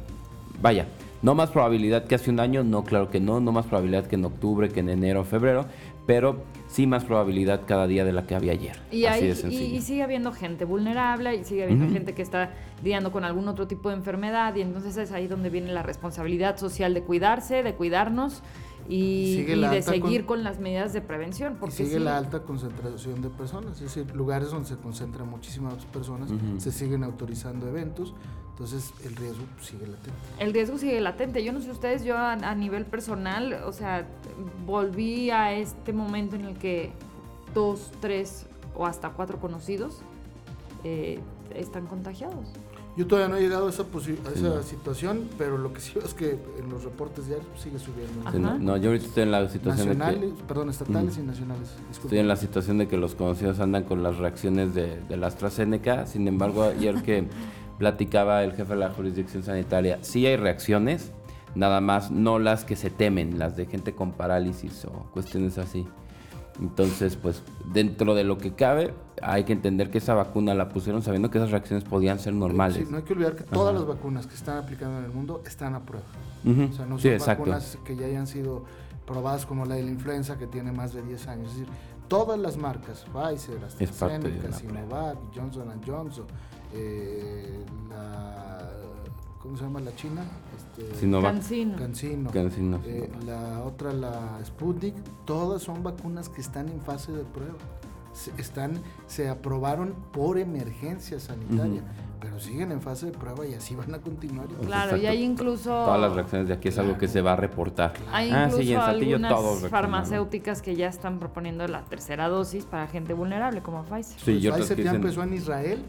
vaya, 0.61 0.85
no 1.23 1.33
más 1.33 1.49
probabilidad 1.49 2.05
que 2.05 2.13
hace 2.13 2.29
un 2.29 2.39
año, 2.39 2.63
no, 2.63 2.83
claro 2.83 3.09
que 3.09 3.19
no, 3.19 3.39
no 3.39 3.51
más 3.51 3.65
probabilidad 3.65 4.05
que 4.05 4.15
en 4.15 4.25
octubre, 4.25 4.69
que 4.69 4.81
en 4.81 4.89
enero, 4.89 5.23
febrero, 5.23 5.65
pero 6.05 6.43
sí 6.67 6.85
más 6.85 7.03
probabilidad 7.03 7.61
cada 7.65 7.87
día 7.87 8.05
de 8.05 8.11
la 8.11 8.27
que 8.27 8.35
había 8.35 8.51
ayer. 8.51 8.79
Y, 8.91 9.07
y, 9.07 9.81
sigue 9.81 10.03
habiendo 10.03 10.31
gente 10.31 10.65
vulnerable 10.65 11.33
y 11.33 11.43
sigue 11.45 11.63
habiendo 11.63 11.91
gente 11.91 12.13
que 12.13 12.21
está 12.21 12.51
lidiando 12.83 13.11
con 13.11 13.23
algún 13.23 13.47
otro 13.47 13.65
tipo 13.65 13.89
de 13.89 13.95
enfermedad 13.95 14.53
y 14.53 14.61
entonces 14.61 14.95
es 14.97 15.11
ahí 15.13 15.25
donde 15.25 15.49
viene 15.49 15.73
la 15.73 15.81
responsabilidad 15.81 16.57
social 16.57 16.93
de 16.93 17.01
cuidarse, 17.01 17.63
de 17.63 17.73
cuidarnos 17.73 18.43
y, 18.89 19.43
de 19.43 19.81
seguir 19.81 20.25
con, 20.25 20.43
las 20.43 20.59
medidas 20.59 20.93
de 20.93 21.01
prevención. 21.01 21.57
Porque 21.59 21.75
sigue 21.75 21.99
la 21.99 22.17
alta 22.17 22.43
concentración 22.43 23.21
de 23.21 23.29
personas, 23.29 23.73
es 23.81 23.95
decir, 23.95 24.15
lugares 24.15 24.51
donde 24.51 24.67
se 24.67 24.77
concentran 24.77 25.29
muchísimas 25.29 25.85
personas, 25.85 26.31
se 26.57 26.71
siguen 26.71 27.03
autorizando 27.03 27.67
eventos, 27.67 28.13
entonces 28.51 28.93
el 29.03 29.15
riesgo 29.15 29.43
sigue 29.61 29.87
latente. 29.87 30.19
El 30.39 30.53
riesgo 30.53 30.77
sigue 30.77 31.01
latente. 31.01 31.43
Yo 31.43 31.53
no 31.53 31.61
sé 31.61 31.71
ustedes, 31.71 32.03
yo 32.03 32.17
a, 32.17 32.55
nivel 32.55 32.85
personal, 32.85 33.53
o 33.65 33.71
sea, 33.71 34.07
volví 34.65 35.31
a 35.31 35.53
este 35.53 35.93
momento 35.93 36.35
en 36.35 36.45
el 36.45 36.57
que 36.57 36.91
dos, 37.53 37.91
tres 37.99 38.45
o 38.75 38.85
hasta 38.85 39.09
cuatro 39.09 39.39
conocidos 39.39 40.01
eh, 40.83 41.19
están 41.55 41.87
contagiados. 41.87 42.49
Yo 42.95 43.07
todavía 43.07 43.27
no 43.27 43.37
he 43.37 43.41
llegado 43.41 43.67
a 43.67 43.69
esa, 43.71 43.85
esa 44.35 44.61
situación, 44.61 45.27
pero 45.37 45.57
lo 45.57 45.73
que 45.73 45.81
sí 45.81 45.97
es 46.03 46.13
que 46.13 46.37
en 46.59 46.69
los 46.69 46.83
reportes 46.83 47.27
diarios 47.27 47.47
sigue 47.57 47.79
subiendo. 47.79 48.59
no, 48.59 48.77
yo 48.77 48.89
ahorita 48.89 49.07
estoy 49.07 49.23
en 49.23 49.31
la 49.31 49.49
situación 49.49 49.97
de 49.97 50.19
que, 50.19 50.33
perdón, 50.47 50.69
estatales 50.69 51.17
y 51.17 51.21
nacionales. 51.21 51.71
Estoy 51.91 52.19
en 52.19 52.27
la 52.27 52.35
situación 52.35 52.77
de 52.77 52.87
que 52.87 52.97
los 52.97 53.15
conocidos 53.15 53.59
andan 53.59 53.83
con 53.83 54.03
las 54.03 54.17
reacciones 54.17 54.75
de, 54.75 54.99
de 55.01 55.17
la 55.17 55.27
AstraZeneca, 55.27 56.05
sin 56.05 56.27
embargo, 56.27 56.63
ayer 56.63 57.01
que 57.01 57.27
platicaba 57.79 58.43
el 58.43 58.51
jefe 58.51 58.73
de 58.73 58.79
la 58.79 58.91
jurisdicción 58.91 59.41
sanitaria, 59.41 59.97
sí 60.01 60.27
hay 60.27 60.35
reacciones, 60.35 61.11
nada 61.55 61.81
más 61.81 62.11
no 62.11 62.37
las 62.37 62.63
que 62.63 62.75
se 62.75 62.91
temen, 62.91 63.39
las 63.39 63.57
de 63.57 63.65
gente 63.65 63.93
con 63.93 64.11
parálisis 64.11 64.85
o 64.85 65.07
cuestiones 65.11 65.57
así. 65.57 65.87
Entonces, 66.59 67.15
pues 67.15 67.41
dentro 67.65 68.15
de 68.15 68.23
lo 68.23 68.37
que 68.37 68.53
cabe, 68.53 68.93
hay 69.21 69.43
que 69.43 69.53
entender 69.53 69.89
que 69.89 69.97
esa 69.97 70.13
vacuna 70.13 70.53
la 70.53 70.69
pusieron 70.69 71.01
sabiendo 71.01 71.29
que 71.29 71.37
esas 71.37 71.51
reacciones 71.51 71.83
podían 71.83 72.19
ser 72.19 72.33
normales. 72.33 72.77
Sí, 72.77 72.85
no 72.89 72.97
hay 72.97 73.03
que 73.03 73.13
olvidar 73.13 73.35
que 73.35 73.43
todas 73.43 73.73
las 73.73 73.85
vacunas 73.85 74.27
que 74.27 74.35
están 74.35 74.57
aplicando 74.57 74.99
en 74.99 75.05
el 75.05 75.11
mundo 75.11 75.41
están 75.45 75.75
a 75.75 75.81
prueba. 75.81 76.05
O 76.45 76.73
sea, 76.73 76.85
no 76.85 76.99
son 76.99 77.17
vacunas 77.25 77.77
que 77.85 77.95
ya 77.95 78.05
hayan 78.05 78.27
sido 78.27 78.63
probadas 79.05 79.45
como 79.45 79.65
la 79.65 79.75
de 79.75 79.83
la 79.83 79.91
influenza 79.91 80.37
que 80.37 80.47
tiene 80.47 80.71
más 80.71 80.93
de 80.93 81.01
10 81.01 81.27
años. 81.27 81.47
Es 81.51 81.59
decir, 81.59 81.73
todas 82.07 82.39
las 82.39 82.57
marcas, 82.57 83.05
Pfizer, 83.11 83.63
AstraZeneca, 83.63 84.51
Sinovac, 84.51 85.17
Johnson 85.35 85.81
Johnson, 85.85 86.25
eh, 86.73 87.65
la, 87.89 88.69
¿cómo 89.43 89.57
se 89.57 89.63
llama 89.63 89.81
la 89.81 89.93
china? 89.93 90.23
Este, 90.55 90.99
Sinovac. 90.99 91.33
Cancino. 91.33 92.79
Eh, 92.85 93.11
la 93.25 93.61
otra, 93.63 93.91
la 93.91 94.39
Sputnik, 94.43 94.95
todas 95.25 95.61
son 95.61 95.83
vacunas 95.83 96.29
que 96.29 96.39
están 96.39 96.69
en 96.69 96.81
fase 96.81 97.11
de 97.11 97.25
prueba. 97.25 97.57
Se, 98.13 98.31
están, 98.39 98.79
se 99.05 99.27
aprobaron 99.27 99.95
por 100.13 100.37
emergencia 100.37 101.19
sanitaria, 101.19 101.81
pero 102.21 102.39
siguen 102.39 102.71
en 102.71 102.79
fase 102.79 103.07
de 103.07 103.11
prueba 103.11 103.45
y 103.45 103.55
así 103.55 103.75
van 103.75 103.93
a 103.93 103.99
continuar. 103.99 104.47
Claro, 104.65 104.95
y 104.95 105.07
hay 105.07 105.23
incluso... 105.23 105.71
Todas 105.71 105.99
las 105.99 106.13
reacciones 106.13 106.47
de 106.47 106.53
aquí 106.53 106.69
es 106.69 106.77
algo 106.77 106.97
que 106.97 107.07
se 107.07 107.21
va 107.21 107.33
a 107.33 107.35
reportar. 107.35 107.93
Hay 108.13 108.29
ah, 108.31 108.47
incluso 108.47 108.81
algunas 108.81 109.69
farmacéuticas 109.69 110.61
que 110.61 110.75
ya 110.75 110.87
están 110.87 111.19
proponiendo 111.19 111.67
la 111.67 111.83
tercera 111.83 112.29
dosis 112.29 112.65
para 112.65 112.87
gente 112.87 113.13
vulnerable, 113.13 113.61
como 113.61 113.83
Pfizer. 113.83 114.19
Sí, 114.19 114.47
pues 114.47 114.61
Pfizer 114.61 114.83
ya 114.83 114.93
empezó 114.93 115.23
en 115.23 115.33
Israel 115.33 115.83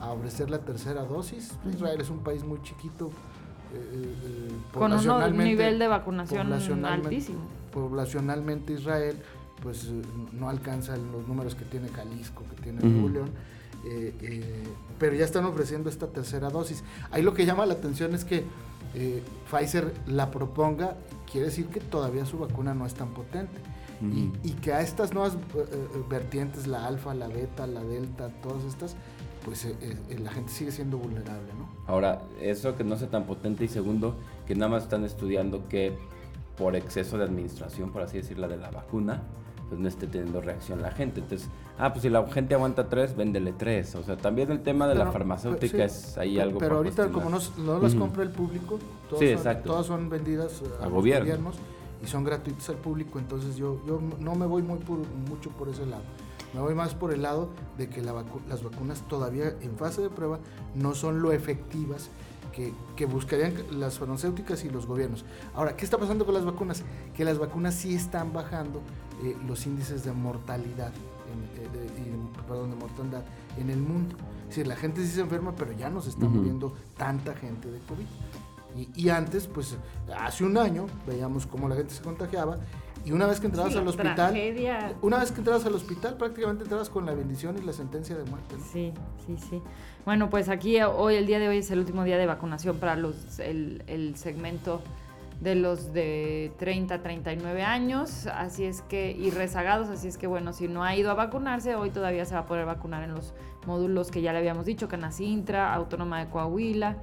a 0.00 0.12
ofrecer 0.12 0.50
la 0.50 0.58
tercera 0.58 1.04
dosis. 1.04 1.52
Israel 1.72 2.00
es 2.00 2.10
un 2.10 2.18
país 2.18 2.44
muy 2.44 2.60
chiquito. 2.62 3.10
Eh, 3.74 4.14
eh, 4.24 4.48
Con 4.72 4.92
un 4.92 5.38
nivel 5.38 5.78
de 5.78 5.88
vacunación 5.88 6.52
altísimo. 6.84 7.40
Poblacionalmente 7.72 8.74
Israel 8.74 9.16
pues 9.62 9.84
eh, 9.84 10.02
no 10.32 10.48
alcanza 10.48 10.96
los 10.96 11.26
números 11.26 11.54
que 11.54 11.64
tiene 11.64 11.88
Jalisco, 11.88 12.42
que 12.54 12.62
tiene 12.62 12.80
León. 12.82 13.30
pero 14.98 15.14
ya 15.14 15.24
están 15.24 15.44
ofreciendo 15.44 15.88
esta 15.88 16.08
tercera 16.08 16.50
dosis. 16.50 16.84
Ahí 17.10 17.22
lo 17.22 17.32
que 17.32 17.46
llama 17.46 17.64
la 17.66 17.74
atención 17.74 18.14
es 18.14 18.24
que 18.24 18.44
Pfizer 19.50 19.94
la 20.06 20.30
proponga, 20.30 20.96
quiere 21.30 21.46
decir 21.46 21.68
que 21.68 21.80
todavía 21.80 22.26
su 22.26 22.38
vacuna 22.38 22.74
no 22.74 22.86
es 22.86 22.94
tan 22.94 23.08
potente. 23.08 23.58
y, 24.02 24.32
y, 24.42 24.50
que 24.54 24.72
a 24.72 24.80
estas 24.80 25.14
nuevas 25.14 25.38
vertientes, 26.10 26.66
la 26.66 26.86
alfa, 26.86 27.14
la 27.14 27.28
beta, 27.28 27.68
la 27.68 27.84
delta, 27.84 28.30
todas 28.42 28.64
estas, 28.64 28.96
pues 29.44 29.64
eh, 29.64 29.76
eh, 29.80 30.18
la 30.18 30.30
gente 30.30 30.50
sigue 30.50 30.70
siendo 30.70 30.98
vulnerable, 30.98 31.52
¿no? 31.58 31.68
Ahora, 31.86 32.22
eso 32.40 32.76
que 32.76 32.84
no 32.84 32.96
sea 32.96 33.08
tan 33.08 33.24
potente 33.24 33.64
y 33.64 33.68
segundo, 33.68 34.14
que 34.46 34.54
nada 34.54 34.70
más 34.70 34.84
están 34.84 35.04
estudiando 35.04 35.68
que 35.68 35.96
por 36.56 36.76
exceso 36.76 37.18
de 37.18 37.24
administración, 37.24 37.90
por 37.90 38.02
así 38.02 38.18
decirlo, 38.18 38.48
de 38.48 38.56
la 38.56 38.70
vacuna, 38.70 39.22
pues 39.68 39.80
no 39.80 39.88
esté 39.88 40.06
teniendo 40.06 40.40
reacción 40.40 40.82
la 40.82 40.90
gente. 40.90 41.20
Entonces, 41.20 41.48
ah, 41.78 41.92
pues 41.92 42.02
si 42.02 42.10
la 42.10 42.26
gente 42.28 42.54
aguanta 42.54 42.88
tres, 42.88 43.16
véndele 43.16 43.52
tres. 43.52 43.94
O 43.94 44.02
sea, 44.02 44.16
también 44.16 44.50
el 44.50 44.62
tema 44.62 44.86
de 44.86 44.94
la 44.94 45.10
farmacéutica 45.10 45.84
es 45.84 46.18
ahí 46.18 46.38
algo. 46.38 46.58
Pero 46.58 46.76
ahorita 46.76 47.08
como 47.08 47.30
no, 47.30 47.78
las 47.78 47.94
compra 47.94 48.22
el 48.22 48.30
público, 48.30 48.78
todas, 49.08 49.42
son, 49.42 49.62
todas 49.62 49.86
son 49.86 50.10
vendidas 50.10 50.62
a, 50.80 50.88
gobiernos 50.88 51.56
y 52.02 52.06
son 52.06 52.24
gratuitas 52.24 52.68
al 52.68 52.76
público, 52.76 53.18
entonces 53.18 53.56
yo, 53.56 53.80
yo 53.86 54.00
no 54.18 54.34
me 54.34 54.44
voy 54.44 54.62
muy 54.62 54.78
mucho 55.28 55.50
por 55.50 55.68
ese 55.68 55.86
lado. 55.86 56.02
Me 56.54 56.60
voy 56.60 56.74
más 56.74 56.94
por 56.94 57.12
el 57.12 57.22
lado 57.22 57.50
de 57.78 57.88
que 57.88 58.02
las 58.02 58.62
vacunas 58.62 59.00
todavía 59.08 59.54
en 59.60 59.76
fase 59.76 60.02
de 60.02 60.10
prueba 60.10 60.38
no 60.74 60.94
son 60.94 61.22
lo 61.22 61.32
efectivas 61.32 62.10
que, 62.52 63.06
buscarían 63.06 63.54
las 63.72 63.98
farmacéuticas 63.98 64.64
y 64.64 64.70
los 64.70 64.86
gobiernos. 64.86 65.24
Ahora, 65.54 65.76
¿qué 65.76 65.84
está 65.84 65.98
pasando 65.98 66.24
con 66.24 66.34
las 66.34 66.44
vacunas? 66.44 66.82
Que 67.16 67.24
las 67.24 67.38
vacunas 67.38 67.74
sí 67.74 67.94
están 67.94 68.32
bajando 68.32 68.80
eh, 69.24 69.36
los 69.46 69.66
índices 69.66 70.04
de 70.04 70.12
mortalidad, 70.12 70.92
eh, 70.92 72.16
perdón, 72.46 72.70
de 72.70 72.76
mortandad 72.76 73.22
en 73.58 73.70
el 73.70 73.78
mundo. 73.78 74.16
Es 74.42 74.48
decir, 74.48 74.66
la 74.66 74.76
gente 74.76 75.00
sí 75.00 75.08
se 75.08 75.20
enferma, 75.22 75.54
pero 75.56 75.72
ya 75.72 75.88
no 75.90 76.00
se 76.00 76.10
está 76.10 76.26
muriendo 76.26 76.74
tanta 76.96 77.34
gente 77.34 77.70
de 77.70 77.78
COVID. 77.80 78.06
Y, 78.76 78.88
y, 79.02 79.08
antes, 79.10 79.46
pues 79.46 79.76
hace 80.18 80.44
un 80.44 80.56
año, 80.56 80.86
veíamos 81.06 81.46
cómo 81.46 81.68
la 81.68 81.76
gente 81.76 81.94
se 81.94 82.02
contagiaba 82.02 82.58
y 83.04 83.12
una 83.12 83.26
vez 83.26 83.40
que 83.40 83.46
entrabas 83.46 83.74
al 83.74 83.86
hospital, 83.86 84.34
una 85.02 85.18
vez 85.18 85.32
que 85.32 85.38
entrabas 85.38 85.66
al 85.66 85.74
hospital, 85.74 86.16
prácticamente 86.16 86.64
entrabas 86.64 86.88
con 86.88 87.04
la 87.06 87.14
bendición 87.14 87.56
y 87.58 87.62
la 87.62 87.72
sentencia 87.72 88.16
de 88.16 88.24
muerte. 88.24 88.56
Sí, 88.72 88.92
sí, 89.26 89.36
sí. 89.50 89.62
Bueno, 90.04 90.30
pues 90.30 90.48
aquí 90.48 90.80
hoy, 90.80 91.16
el 91.16 91.26
día 91.26 91.38
de 91.38 91.48
hoy 91.48 91.58
es 91.58 91.70
el 91.70 91.80
último 91.80 92.04
día 92.04 92.18
de 92.18 92.26
vacunación 92.26 92.78
para 92.78 92.96
los, 92.96 93.38
el, 93.38 93.82
el 93.86 94.16
segmento 94.16 94.80
de 95.40 95.56
los 95.56 95.92
de 95.92 96.52
30 96.58 96.94
a 96.94 97.02
39 97.02 97.64
años, 97.64 98.28
así 98.28 98.64
es 98.64 98.80
que, 98.82 99.10
y 99.10 99.30
rezagados, 99.30 99.88
así 99.88 100.06
es 100.06 100.16
que 100.16 100.28
bueno, 100.28 100.52
si 100.52 100.68
no 100.68 100.84
ha 100.84 100.94
ido 100.94 101.10
a 101.10 101.14
vacunarse, 101.14 101.74
hoy 101.74 101.90
todavía 101.90 102.24
se 102.24 102.34
va 102.34 102.42
a 102.42 102.46
poder 102.46 102.64
vacunar 102.64 103.02
en 103.02 103.12
los 103.12 103.34
módulos 103.66 104.12
que 104.12 104.22
ya 104.22 104.32
le 104.32 104.38
habíamos 104.38 104.66
dicho, 104.66 104.86
Canacintra, 104.86 105.74
Autónoma 105.74 106.20
de 106.20 106.30
Coahuila, 106.30 106.96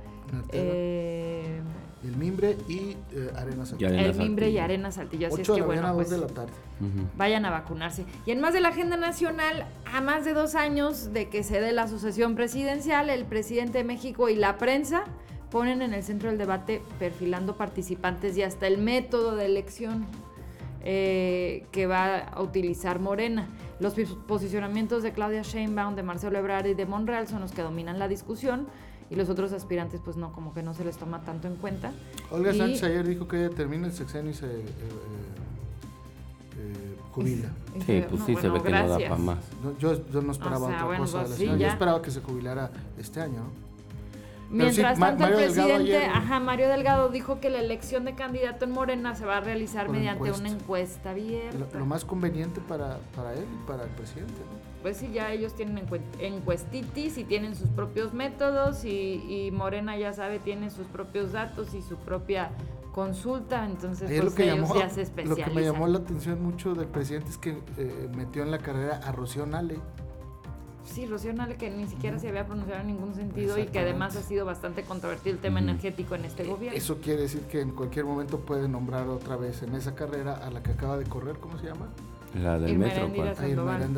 eh, 0.53 1.59
el 2.03 2.15
Mimbre 2.15 2.57
y 2.67 2.95
eh, 3.13 3.31
Arena 3.35 3.65
Saltillo. 3.65 3.89
El 3.89 4.15
Mimbre 4.15 4.49
y 4.49 4.57
Arena 4.57 4.91
Saltillo. 4.91 5.27
Así 5.27 5.41
es 5.41 5.49
que, 5.49 5.61
bueno, 5.61 5.93
pues, 5.93 6.09
de 6.09 6.17
la 6.17 6.27
tarde. 6.27 6.53
vayan 7.17 7.45
a 7.45 7.51
vacunarse. 7.51 8.05
Y 8.25 8.31
en 8.31 8.39
más 8.39 8.53
de 8.53 8.61
la 8.61 8.69
agenda 8.69 8.97
nacional, 8.97 9.65
a 9.85 10.01
más 10.01 10.25
de 10.25 10.33
dos 10.33 10.55
años 10.55 11.11
de 11.13 11.29
que 11.29 11.43
se 11.43 11.59
dé 11.59 11.71
la 11.73 11.87
sucesión 11.87 12.35
presidencial, 12.35 13.09
el 13.09 13.25
presidente 13.25 13.79
de 13.79 13.83
México 13.83 14.29
y 14.29 14.35
la 14.35 14.57
prensa 14.57 15.03
ponen 15.51 15.81
en 15.81 15.93
el 15.93 16.03
centro 16.03 16.29
del 16.29 16.37
debate 16.37 16.81
perfilando 16.99 17.57
participantes 17.57 18.37
y 18.37 18.43
hasta 18.43 18.67
el 18.67 18.77
método 18.77 19.35
de 19.35 19.45
elección 19.45 20.05
eh, 20.81 21.65
que 21.71 21.87
va 21.87 22.19
a 22.19 22.41
utilizar 22.41 22.99
Morena. 22.99 23.49
Los 23.79 23.95
posicionamientos 24.27 25.03
de 25.03 25.11
Claudia 25.11 25.41
Sheinbaum, 25.41 25.95
de 25.95 26.03
Marcelo 26.03 26.37
Ebrard 26.37 26.67
y 26.67 26.73
de 26.73 26.85
Monreal 26.85 27.27
son 27.27 27.41
los 27.41 27.51
que 27.51 27.61
dominan 27.61 27.99
la 27.99 28.07
discusión 28.07 28.67
y 29.09 29.15
los 29.15 29.29
otros 29.29 29.53
aspirantes 29.53 30.01
pues 30.03 30.17
no, 30.17 30.31
como 30.31 30.53
que 30.53 30.63
no 30.63 30.73
se 30.73 30.85
les 30.85 30.97
toma 30.97 31.21
tanto 31.21 31.47
en 31.47 31.55
cuenta. 31.55 31.91
Olga 32.31 32.53
Sánchez 32.53 32.83
ayer 32.83 33.07
dijo 33.07 33.27
que 33.27 33.49
termina 33.49 33.87
el 33.87 33.93
sexenio 33.93 34.31
y 34.31 34.33
se 34.35 34.45
eh, 34.45 34.65
eh, 36.57 36.97
jubila. 37.11 37.49
Sí, 37.85 38.03
pues 38.09 38.23
sí, 38.25 38.35
se 38.35 38.49
ve 38.49 38.61
que 38.61 38.69
no 38.69 38.87
da 38.87 38.97
para 38.97 39.15
más. 39.15 39.39
yo, 39.79 40.09
yo, 40.11 40.21
no 40.21 40.31
esperaba 40.31 40.67
otra 40.67 40.97
cosa 40.97 41.23
pues 41.23 41.39
Yo 41.39 41.67
esperaba 41.67 42.01
que 42.01 42.11
se 42.11 42.21
jubilara 42.21 42.71
este 42.97 43.21
año, 43.21 43.43
Mientras 44.51 44.97
tanto, 44.97 45.25
el 45.25 45.33
presidente, 45.35 46.05
ajá, 46.05 46.39
Mario 46.39 46.69
Delgado 46.69 47.09
dijo 47.09 47.39
que 47.39 47.49
la 47.49 47.59
elección 47.59 48.05
de 48.05 48.15
candidato 48.15 48.65
en 48.65 48.71
Morena 48.71 49.13
se 49.13 49.25
va 49.25 49.37
a 49.37 49.41
realizar 49.41 49.89
mediante 49.89 50.31
una 50.31 50.49
encuesta 50.49 51.11
abierta. 51.11 51.77
Lo, 51.77 51.85
más 51.85 52.03
conveniente 52.03 52.59
para, 52.59 52.97
para, 53.15 53.33
él 53.33 53.45
y 53.45 53.67
para 53.67 53.83
el 53.83 53.89
presidente. 53.89 54.41
Pues 54.81 54.97
sí, 54.97 55.11
ya 55.13 55.31
ellos 55.33 55.53
tienen 55.55 55.85
encuestitis 56.19 57.17
y 57.17 57.25
tienen 57.25 57.55
sus 57.55 57.69
propios 57.69 58.13
métodos 58.13 58.85
y, 58.85 59.49
Morena 59.51 59.97
ya 59.97 60.13
sabe, 60.13 60.39
tiene 60.39 60.69
sus 60.69 60.87
propios 60.87 61.33
datos 61.33 61.73
y 61.73 61.81
su 61.81 61.97
propia 61.97 62.51
consulta, 62.93 63.65
entonces 63.65 64.09
pues, 64.09 64.23
lo 64.23 64.33
que 64.33 64.51
ellos 64.51 64.69
ya 64.73 64.89
se 64.89 65.05
Lo 65.25 65.35
que 65.35 65.45
me 65.47 65.61
llamó 65.61 65.87
la 65.87 65.99
atención 65.99 66.41
mucho 66.41 66.73
del 66.73 66.87
presidente 66.87 67.29
es 67.29 67.37
que 67.37 67.57
eh, 67.77 68.09
metió 68.15 68.41
en 68.41 68.51
la 68.51 68.57
carrera 68.57 68.97
a 69.03 69.11
Rocío 69.11 69.45
Nale 69.45 69.79
Sí, 70.93 71.05
Rocío 71.05 71.33
Nale, 71.33 71.55
que 71.55 71.69
ni 71.69 71.87
siquiera 71.87 72.17
se 72.17 72.29
había 72.29 72.47
pronunciado 72.47 72.81
en 72.81 72.87
ningún 72.87 73.13
sentido 73.13 73.59
y 73.59 73.67
que 73.67 73.79
además 73.79 74.15
ha 74.15 74.23
sido 74.23 74.45
bastante 74.45 74.83
controvertido 74.83 75.35
el 75.35 75.41
tema 75.41 75.59
energético 75.59 76.15
en 76.15 76.25
este 76.25 76.43
gobierno. 76.45 76.75
Eso 76.75 76.97
quiere 76.97 77.21
decir 77.21 77.41
que 77.43 77.61
en 77.61 77.71
cualquier 77.71 78.05
momento 78.05 78.39
puede 78.39 78.67
nombrar 78.67 79.07
otra 79.07 79.35
vez 79.35 79.61
en 79.61 79.75
esa 79.75 79.93
carrera 79.93 80.33
a 80.35 80.49
la 80.49 80.63
que 80.63 80.71
acaba 80.71 80.97
de 80.97 81.05
correr, 81.05 81.37
¿cómo 81.37 81.59
se 81.59 81.67
llama? 81.67 81.89
La 82.35 82.59
del 82.59 82.77
metro, 82.77 83.09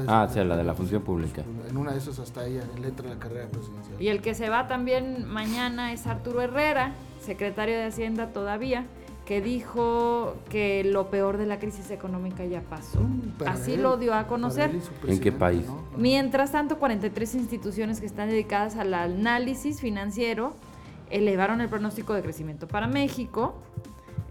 Ah, 0.07 0.27
sí, 0.31 0.43
la 0.43 0.55
de 0.55 0.63
la 0.63 0.73
función 0.73 1.01
pública. 1.01 1.43
En 1.69 1.77
una 1.77 1.91
de 1.91 1.97
esas 1.97 2.19
hasta 2.19 2.45
ella 2.45 2.63
entra 2.83 3.09
la 3.09 3.19
carrera 3.19 3.47
presidencial. 3.49 4.01
Y 4.01 4.07
el 4.07 4.21
que 4.21 4.33
se 4.35 4.49
va 4.49 4.67
también 4.67 5.25
mañana 5.25 5.91
es 5.91 6.07
Arturo 6.07 6.41
Herrera, 6.41 6.93
secretario 7.21 7.75
de 7.77 7.85
Hacienda 7.85 8.27
todavía 8.27 8.85
que 9.25 9.39
dijo 9.41 10.35
que 10.49 10.83
lo 10.83 11.09
peor 11.09 11.37
de 11.37 11.45
la 11.45 11.59
crisis 11.59 11.91
económica 11.91 12.43
ya 12.43 12.61
pasó. 12.61 12.99
Mm, 12.99 13.43
Así 13.45 13.77
lo 13.77 13.97
dio 13.97 14.13
a 14.13 14.27
conocer. 14.27 14.71
¿En 15.07 15.19
qué 15.19 15.31
país? 15.31 15.65
Mientras 15.95 16.51
tanto, 16.51 16.79
43 16.79 17.35
instituciones 17.35 17.99
que 17.99 18.07
están 18.07 18.29
dedicadas 18.29 18.75
al 18.75 18.93
análisis 18.93 19.79
financiero 19.79 20.53
elevaron 21.09 21.61
el 21.61 21.69
pronóstico 21.69 22.13
de 22.13 22.21
crecimiento 22.23 22.67
para 22.67 22.87
México. 22.87 23.55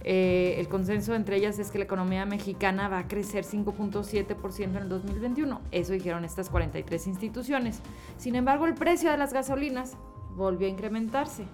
Eh, 0.02 0.56
el 0.58 0.68
consenso 0.68 1.14
entre 1.14 1.36
ellas 1.36 1.58
es 1.58 1.70
que 1.70 1.78
la 1.78 1.84
economía 1.84 2.24
mexicana 2.24 2.88
va 2.88 3.00
a 3.00 3.08
crecer 3.08 3.44
5.7% 3.44 4.64
en 4.64 4.76
el 4.76 4.88
2021. 4.88 5.60
Eso 5.72 5.92
dijeron 5.92 6.24
estas 6.24 6.48
43 6.48 7.06
instituciones. 7.06 7.80
Sin 8.16 8.34
embargo, 8.34 8.66
el 8.66 8.74
precio 8.74 9.10
de 9.10 9.18
las 9.18 9.32
gasolinas 9.32 9.96
volvió 10.36 10.66
a 10.66 10.70
incrementarse. 10.70 11.44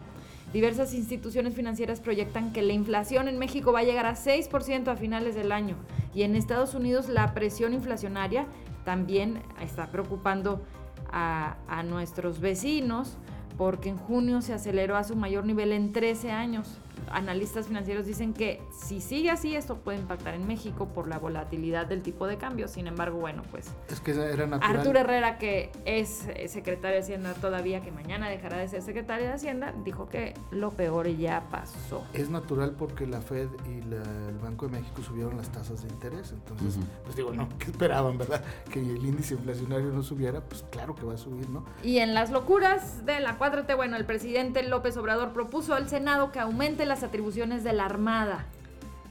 Diversas 0.52 0.94
instituciones 0.94 1.54
financieras 1.54 2.00
proyectan 2.00 2.52
que 2.52 2.62
la 2.62 2.72
inflación 2.72 3.26
en 3.26 3.38
México 3.38 3.72
va 3.72 3.80
a 3.80 3.82
llegar 3.82 4.06
a 4.06 4.14
6% 4.14 4.88
a 4.88 4.96
finales 4.96 5.34
del 5.34 5.50
año 5.50 5.76
y 6.14 6.22
en 6.22 6.36
Estados 6.36 6.74
Unidos 6.74 7.08
la 7.08 7.34
presión 7.34 7.74
inflacionaria 7.74 8.46
también 8.84 9.42
está 9.60 9.88
preocupando 9.90 10.62
a, 11.10 11.56
a 11.68 11.82
nuestros 11.82 12.38
vecinos 12.40 13.18
porque 13.58 13.88
en 13.88 13.96
junio 13.96 14.40
se 14.40 14.54
aceleró 14.54 14.96
a 14.96 15.02
su 15.02 15.16
mayor 15.16 15.44
nivel 15.44 15.72
en 15.72 15.92
13 15.92 16.30
años 16.30 16.78
analistas 17.10 17.66
financieros 17.66 18.06
dicen 18.06 18.34
que 18.34 18.62
si 18.70 19.00
sigue 19.00 19.30
así, 19.30 19.54
esto 19.54 19.76
puede 19.76 19.98
impactar 19.98 20.34
en 20.34 20.46
México 20.46 20.88
por 20.88 21.08
la 21.08 21.18
volatilidad 21.18 21.86
del 21.86 22.02
tipo 22.02 22.26
de 22.26 22.36
cambio. 22.36 22.68
Sin 22.68 22.86
embargo, 22.86 23.18
bueno, 23.18 23.42
pues. 23.50 23.68
Es 23.88 24.00
que 24.00 24.12
era 24.12 24.46
natural. 24.46 24.76
Arturo 24.76 24.98
Herrera, 25.00 25.38
que 25.38 25.70
es 25.84 26.26
secretario 26.46 26.96
de 26.96 27.02
Hacienda 27.02 27.34
todavía, 27.34 27.82
que 27.82 27.90
mañana 27.92 28.28
dejará 28.28 28.58
de 28.58 28.68
ser 28.68 28.82
secretario 28.82 29.26
de 29.26 29.32
Hacienda, 29.32 29.74
dijo 29.84 30.08
que 30.08 30.34
lo 30.50 30.70
peor 30.70 31.06
ya 31.08 31.44
pasó. 31.50 32.04
Es 32.12 32.30
natural 32.30 32.72
porque 32.78 33.06
la 33.06 33.20
Fed 33.20 33.48
y 33.66 33.78
el 33.78 34.38
Banco 34.42 34.66
de 34.66 34.80
México 34.80 35.02
subieron 35.02 35.36
las 35.36 35.50
tasas 35.50 35.82
de 35.82 35.88
interés. 35.88 36.32
Entonces, 36.32 36.78
pues 37.04 37.16
digo, 37.16 37.32
no, 37.32 37.48
¿qué 37.58 37.70
esperaban, 37.70 38.18
verdad? 38.18 38.42
Que 38.70 38.80
el 38.80 39.04
índice 39.04 39.34
inflacionario 39.34 39.88
no 39.88 40.02
subiera, 40.02 40.40
pues 40.40 40.64
claro 40.70 40.94
que 40.94 41.04
va 41.04 41.14
a 41.14 41.18
subir, 41.18 41.48
¿no? 41.50 41.64
Y 41.82 41.98
en 41.98 42.14
las 42.14 42.30
locuras 42.30 43.04
de 43.04 43.20
la 43.20 43.38
4T, 43.38 43.76
bueno, 43.76 43.96
el 43.96 44.04
presidente 44.04 44.62
López 44.62 44.96
Obrador 44.96 45.32
propuso 45.32 45.74
al 45.74 45.88
Senado 45.88 46.32
que 46.32 46.40
aumente 46.40 46.85
la 46.86 46.94
atribuciones 46.94 47.64
de 47.64 47.72
la 47.72 47.84
Armada 47.84 48.46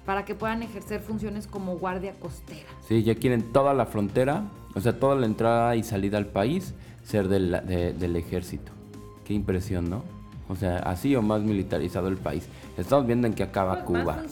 para 0.06 0.26
que 0.26 0.36
puedan 0.36 0.64
ejercer 0.64 1.02
funciones 1.02 1.48
como 1.48 1.78
guardia 1.78 2.14
costera. 2.20 2.68
Sí, 2.88 3.04
ya 3.04 3.16
quieren 3.16 3.52
toda 3.52 3.74
la 3.74 3.86
frontera, 3.86 4.44
o 4.76 4.82
sea, 4.82 5.00
toda 5.00 5.16
la 5.16 5.26
entrada 5.26 5.76
y 5.76 5.84
salida 5.84 6.18
al 6.18 6.28
país 6.28 6.74
ser 7.04 7.28
del, 7.28 7.52
del 7.98 8.16
ejército. 8.16 8.72
Qué 9.24 9.34
impresión, 9.34 9.90
¿no? 9.90 10.04
O 10.48 10.56
sea, 10.56 10.78
así 10.78 11.16
o 11.16 11.24
más 11.24 11.42
militarizado 11.42 12.08
el 12.08 12.18
país. 12.18 12.48
Estamos 12.78 13.08
viendo 13.08 13.26
en 13.26 13.34
qué 13.34 13.44
acaba 13.44 13.84
pues, 13.84 14.02
Cuba. 14.04 14.24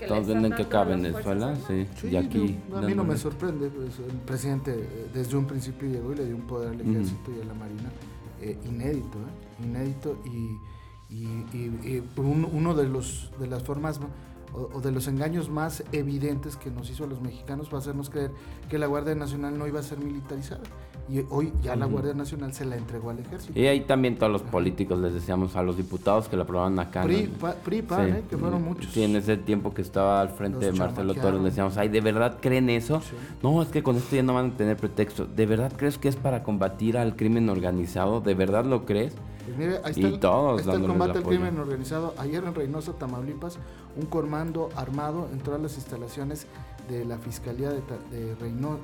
Estamos 0.00 0.26
viendo 0.26 0.48
en 0.48 0.54
qué 0.54 0.62
acaba 0.62 0.84
Venezuela, 0.84 1.54
sí. 1.66 1.86
y 2.10 2.16
aquí. 2.16 2.58
a 2.74 2.80
mí 2.80 2.94
no 2.94 3.04
me 3.04 3.16
sorprende, 3.18 3.68
pues, 3.68 3.98
el 3.98 4.16
presidente 4.18 4.72
eh, 4.74 5.06
desde 5.12 5.36
un 5.36 5.46
principio 5.46 5.88
llegó 5.88 6.12
y 6.12 6.16
le 6.16 6.26
dio 6.26 6.36
un 6.36 6.46
poder 6.46 6.70
al 6.70 6.80
ejército 6.80 7.32
y 7.36 7.42
a 7.42 7.44
la 7.44 7.54
marina 7.54 7.90
eh, 8.40 8.56
inédito, 8.66 9.18
¿eh? 9.18 9.64
inédito 9.64 10.16
y 10.24 10.56
y, 11.10 12.02
uno 12.16 12.74
de, 12.74 12.88
los, 12.88 13.30
de 13.38 13.46
las 13.46 13.62
formas 13.62 14.00
o, 14.52 14.80
de 14.80 14.92
los 14.92 15.08
engaños 15.08 15.48
más 15.48 15.84
evidentes 15.92 16.56
que 16.56 16.70
nos 16.70 16.90
hizo 16.90 17.04
a 17.04 17.06
los 17.06 17.20
mexicanos 17.20 17.68
fue 17.68 17.78
hacernos 17.78 18.10
creer 18.10 18.32
que 18.68 18.78
la 18.78 18.86
Guardia 18.86 19.14
Nacional 19.14 19.58
no 19.58 19.66
iba 19.66 19.80
a 19.80 19.82
ser 19.82 19.98
militarizada. 19.98 20.62
Y 21.10 21.24
hoy 21.30 21.52
ya 21.62 21.74
la 21.74 21.86
Guardia 21.86 22.12
Nacional 22.12 22.52
se 22.52 22.66
la 22.66 22.76
entregó 22.76 23.10
al 23.10 23.18
ejército. 23.18 23.58
Y 23.58 23.66
ahí 23.66 23.80
también 23.80 24.16
todos 24.16 24.30
los 24.30 24.42
políticos 24.42 24.98
les 24.98 25.14
decíamos 25.14 25.56
a 25.56 25.62
los 25.62 25.76
diputados 25.76 26.28
que 26.28 26.36
la 26.36 26.42
aprobaron 26.42 26.78
acá. 26.78 27.02
PRI, 27.02 27.30
¿eh? 27.78 28.24
que 28.28 28.36
fueron 28.36 28.62
muchos. 28.62 28.92
Sí, 28.92 29.02
en 29.02 29.16
ese 29.16 29.38
tiempo 29.38 29.72
que 29.72 29.80
estaba 29.80 30.20
al 30.20 30.28
frente 30.28 30.66
de 30.66 30.72
Marcelo 30.72 31.14
Torres, 31.14 31.40
le 31.40 31.48
decíamos, 31.48 31.76
ay, 31.78 31.88
¿de 31.88 32.00
verdad 32.00 32.38
creen 32.40 32.68
eso? 32.68 33.00
No, 33.42 33.62
es 33.62 33.68
que 33.68 33.82
con 33.82 33.96
esto 33.96 34.16
ya 34.16 34.22
no 34.22 34.34
van 34.34 34.50
a 34.50 34.56
tener 34.56 34.76
pretexto. 34.76 35.26
¿De 35.26 35.46
verdad 35.46 35.72
crees 35.76 35.96
que 35.96 36.08
es 36.08 36.16
para 36.16 36.42
combatir 36.42 36.98
al 36.98 37.16
crimen 37.16 37.48
organizado? 37.48 38.20
¿De 38.20 38.34
verdad 38.34 38.64
lo 38.66 38.84
crees? 38.84 39.14
Pues 39.46 39.56
mire, 39.56 39.80
ahí 39.82 39.92
está, 39.92 40.74
el, 40.74 40.86
combate 40.86 41.18
al 41.18 41.24
crimen 41.24 41.58
organizado. 41.58 42.12
Ayer 42.18 42.44
en 42.44 42.54
Reynosa, 42.54 42.92
Tamaulipas, 42.92 43.58
un 43.96 44.04
comando 44.04 44.68
armado 44.76 45.26
entró 45.32 45.54
a 45.54 45.58
las 45.58 45.76
instalaciones 45.76 46.46
de 46.90 47.06
la 47.06 47.16
Fiscalía 47.16 47.70
de, 47.70 47.80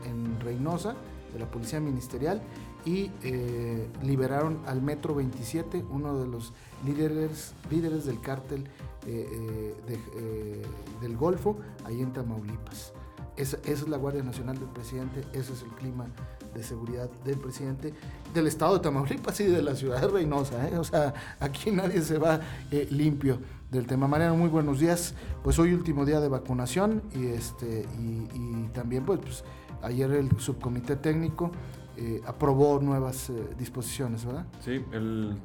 en 0.07 0.41
Reynosa, 0.41 0.95
de 1.35 1.41
la 1.41 1.51
Policía 1.51 1.81
Ministerial, 1.81 2.41
y 2.87 3.11
eh, 3.23 3.89
liberaron 4.03 4.61
al 4.67 4.81
Metro 4.81 5.15
27, 5.15 5.85
uno 5.91 6.19
de 6.19 6.27
los 6.27 6.55
líderes, 6.85 7.55
líderes 7.71 8.07
del 8.07 8.21
cártel 8.21 8.65
eh, 9.07 9.75
eh, 9.89 10.63
del 11.01 11.17
Golfo, 11.17 11.59
ahí 11.85 12.01
en 12.01 12.13
Tamaulipas. 12.13 12.93
Esa, 13.37 13.59
es 13.65 13.87
la 13.89 13.97
Guardia 13.97 14.23
Nacional 14.23 14.59
del 14.59 14.69
presidente, 14.69 15.23
ese 15.33 15.53
es 15.53 15.63
el 15.63 15.71
clima 15.71 16.07
de 16.55 16.63
seguridad 16.63 17.11
del 17.25 17.39
presidente 17.39 17.93
del 18.33 18.47
estado 18.47 18.75
de 18.75 18.81
Tamaulipas 18.81 19.39
y 19.41 19.45
de 19.45 19.63
la 19.63 19.75
ciudad 19.75 20.01
de 20.01 20.09
Reynosa. 20.09 20.69
¿eh? 20.69 20.79
O 20.79 20.85
sea, 20.85 21.13
aquí 21.41 21.71
nadie 21.71 22.01
se 22.01 22.19
va 22.19 22.41
eh, 22.71 22.87
limpio 22.91 23.39
del 23.71 23.87
tema. 23.87 24.09
Mariano, 24.09 24.37
muy 24.37 24.49
buenos 24.49 24.81
días. 24.81 25.15
Pues 25.43 25.59
hoy 25.59 25.73
último 25.73 26.05
día 26.05 26.21
de 26.21 26.29
vacunación 26.29 27.03
y, 27.15 27.27
este, 27.27 27.87
y, 27.99 28.69
también 28.73 29.05
pues, 29.05 29.21
pues, 29.21 29.45
ayer 29.83 30.11
el 30.13 30.31
subcomité 30.39 30.97
técnico 30.97 31.51
eh, 31.97 32.23
aprobó 32.27 32.81
nuevas 32.81 33.31
disposiciones, 33.59 34.25
¿verdad? 34.25 34.47
Sí, 34.61 34.85
el, 34.93 35.37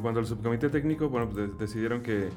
cuando 0.00 0.20
el 0.20 0.26
subcomité 0.26 0.68
técnico, 0.68 1.08
bueno, 1.08 1.28
pues 1.30 1.58
decidieron 1.58 2.02
que 2.02 2.30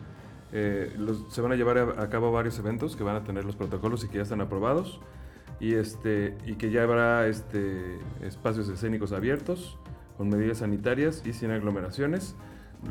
se 0.52 1.42
van 1.42 1.52
a 1.52 1.56
llevar 1.56 1.78
a, 1.78 2.10
cabo 2.10 2.32
varios 2.32 2.58
eventos 2.60 2.96
que 2.96 3.04
van 3.04 3.16
a 3.18 3.24
tener 3.24 3.44
los 3.44 3.56
protocolos 3.56 4.04
y 4.06 4.08
que 4.08 4.18
ya 4.18 4.24
están 4.24 4.40
aprobados 4.40 5.02
y, 5.60 5.74
este, 5.76 6.38
y 6.46 6.56
que 6.56 6.72
ya 6.72 6.84
habrá 6.84 7.28
este, 7.28 8.00
espacios 8.22 8.68
escénicos 8.70 9.12
abiertos 9.12 9.78
con 10.18 10.30
medidas 10.30 10.60
sanitarias 10.60 11.24
y 11.26 11.34
sin 11.34 11.52
aglomeraciones. 11.52 12.36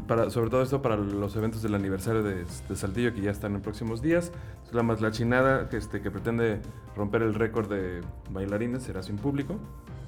para, 0.07 0.31
sobre 0.31 0.51
todo 0.51 0.63
esto 0.63 0.83
para 0.83 0.97
los 0.97 1.37
eventos 1.37 1.63
del 1.63 1.75
aniversario 1.75 2.23
de, 2.23 2.47
Saltillo 2.75 3.15
que 3.15 3.21
ya 3.21 3.31
están 3.31 3.55
en 3.55 3.61
próximos 3.61 4.03
días. 4.03 4.33
La 4.73 4.83
más 4.83 5.01
la 5.01 5.11
chinada 5.11 5.69
que, 5.69 5.77
este, 5.77 6.01
que 6.01 6.11
pretende 6.11 6.61
romper 6.97 7.23
el 7.23 7.35
récord 7.35 7.69
de 7.69 8.01
bailarines 8.31 8.83
será 8.83 9.03
sin 9.03 9.17
público. 9.17 9.59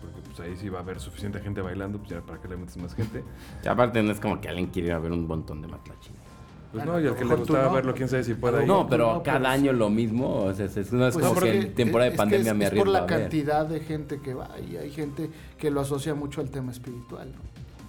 Porque 0.00 0.20
pues 0.24 0.40
ahí 0.40 0.56
sí 0.56 0.68
va 0.68 0.80
a 0.80 0.82
haber 0.82 1.00
suficiente 1.00 1.40
gente 1.40 1.60
bailando, 1.60 1.98
pues 1.98 2.10
ya 2.10 2.20
para 2.20 2.40
que 2.40 2.48
le 2.48 2.56
metes 2.56 2.76
más 2.78 2.94
gente. 2.94 3.22
Y 3.64 3.68
aparte 3.68 4.02
no 4.02 4.12
es 4.12 4.20
como 4.20 4.40
que 4.40 4.48
alguien 4.48 4.68
quiera 4.68 4.98
ver 4.98 5.12
un 5.12 5.26
montón 5.26 5.62
de 5.62 5.68
matlachines. 5.68 6.35
Pues 6.76 6.86
no, 6.86 7.00
y 7.00 7.06
al 7.06 7.16
que 7.16 7.24
le 7.24 7.34
gustaba 7.34 7.72
verlo, 7.72 7.94
quién 7.94 8.08
sabe 8.08 8.22
si 8.24 8.34
puede 8.34 8.62
ir. 8.62 8.68
No, 8.68 8.86
pero 8.86 9.22
cada 9.24 9.50
año 9.50 9.72
lo 9.72 9.88
mismo. 9.88 10.44
O 10.44 10.52
sea, 10.52 10.66
es, 10.66 10.92
no 10.92 11.06
es 11.06 11.14
pues 11.14 11.26
como 11.26 11.40
que 11.40 11.58
en 11.58 11.74
temporada 11.74 12.10
de 12.10 12.16
pandemia 12.16 12.52
me 12.52 12.66
arriesgo. 12.66 12.86
Es 12.86 12.92
por 12.92 13.00
la 13.00 13.06
cantidad 13.06 13.66
de 13.66 13.80
gente 13.80 14.20
que 14.20 14.34
va 14.34 14.50
y 14.60 14.76
hay 14.76 14.90
gente 14.90 15.30
que 15.58 15.70
lo 15.70 15.80
asocia 15.80 16.14
mucho 16.14 16.40
al 16.40 16.50
tema 16.50 16.72
espiritual. 16.72 17.32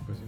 Pues 0.05 0.19
sí. 0.19 0.23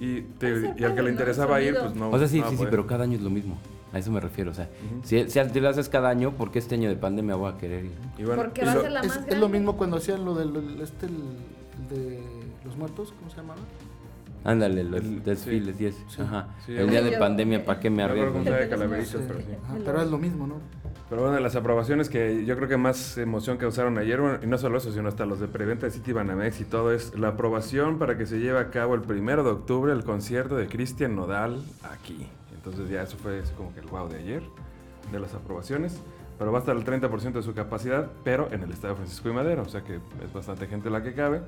Y, 0.00 0.82
al 0.82 0.94
que 0.94 1.02
le 1.02 1.10
interesaba 1.10 1.60
ir, 1.60 1.76
pues 1.78 1.94
no. 1.94 2.10
O 2.10 2.18
sea, 2.18 2.26
sí, 2.26 2.42
sí, 2.48 2.56
sí, 2.56 2.64
pero 2.70 2.86
cada 2.86 3.04
año 3.04 3.16
es 3.16 3.22
lo 3.22 3.30
mismo. 3.30 3.58
A 3.92 3.98
eso 3.98 4.10
me 4.10 4.20
refiero. 4.20 4.50
O 4.50 4.54
sea, 4.54 4.68
si, 5.02 5.28
si 5.28 5.60
lo 5.60 5.68
haces 5.68 5.88
cada 5.88 6.08
año, 6.08 6.32
¿por 6.32 6.50
qué 6.50 6.58
este 6.58 6.76
año 6.76 6.88
de 6.88 6.96
pandemia 6.96 7.34
voy 7.34 7.52
a 7.52 7.58
querer 7.58 7.84
ir? 7.84 8.26
Porque 8.34 8.64
va 8.64 8.72
a 8.72 8.80
ser 8.80 8.92
la 8.92 9.02
más 9.02 9.16
es, 9.16 9.34
es, 9.34 9.38
lo 9.38 9.48
mismo 9.48 9.76
cuando 9.76 9.98
hacían 9.98 10.24
lo 10.24 10.34
del 10.34 10.80
este, 10.80 11.06
de 11.94 12.22
los 12.64 12.76
muertos, 12.76 13.12
¿cómo 13.18 13.30
se 13.30 13.36
llamaba? 13.36 13.60
Ándale, 14.44 14.84
los 14.84 15.24
desfiles 15.24 15.80
y 15.80 15.86
eso. 15.86 15.98
Ajá. 16.22 16.48
el 16.66 16.88
día 16.88 17.02
de 17.02 17.18
pandemia, 17.18 17.64
¿para 17.64 17.78
qué 17.78 17.90
me 17.90 18.02
arriesgo? 18.02 18.42
pero, 19.84 20.02
es 20.02 20.10
lo 20.10 20.18
mismo, 20.18 20.46
¿no? 20.46 20.54
Pero 21.10 21.22
bueno, 21.22 21.40
las 21.40 21.56
aprobaciones 21.56 22.08
que 22.08 22.44
yo 22.46 22.56
creo 22.56 22.68
que 22.68 22.76
más 22.76 23.18
emoción 23.18 23.56
causaron 23.56 23.98
ayer, 23.98 24.20
y 24.42 24.46
no 24.46 24.56
solo 24.58 24.78
eso, 24.78 24.92
sino 24.92 25.08
hasta 25.08 25.26
los 25.26 25.40
de 25.40 25.48
Preventa 25.48 25.86
de 25.86 25.92
City 25.92 26.12
Banamex 26.12 26.60
y 26.60 26.64
todo, 26.64 26.92
es 26.92 27.18
la 27.18 27.28
aprobación 27.28 27.98
para 27.98 28.16
que 28.16 28.26
se 28.26 28.38
lleve 28.38 28.60
a 28.60 28.70
cabo 28.70 28.94
el 28.94 29.02
primero 29.02 29.42
de 29.42 29.50
octubre 29.50 29.92
el 29.92 30.04
concierto 30.04 30.56
de 30.56 30.68
Cristian 30.68 31.16
Nodal 31.16 31.62
aquí. 31.82 32.26
Entonces 32.54 32.88
ya 32.88 33.02
eso 33.02 33.16
fue 33.16 33.42
como 33.56 33.74
que 33.74 33.80
el 33.80 33.86
wow 33.86 34.08
de 34.08 34.18
ayer, 34.18 34.42
de 35.10 35.20
las 35.20 35.34
aprobaciones. 35.34 36.00
Pero 36.38 36.52
va 36.52 36.58
a 36.58 36.60
estar 36.60 36.74
el 36.74 36.84
30% 36.84 37.32
de 37.32 37.42
su 37.42 37.52
capacidad, 37.52 38.08
pero 38.24 38.48
en 38.50 38.62
el 38.62 38.70
Estadio 38.70 38.96
Francisco 38.96 39.28
y 39.28 39.32
Madero, 39.32 39.62
o 39.62 39.68
sea 39.68 39.82
que 39.82 39.96
es 39.96 40.32
bastante 40.32 40.66
gente 40.66 40.88
la 40.88 41.02
que 41.02 41.12
cabe. 41.12 41.42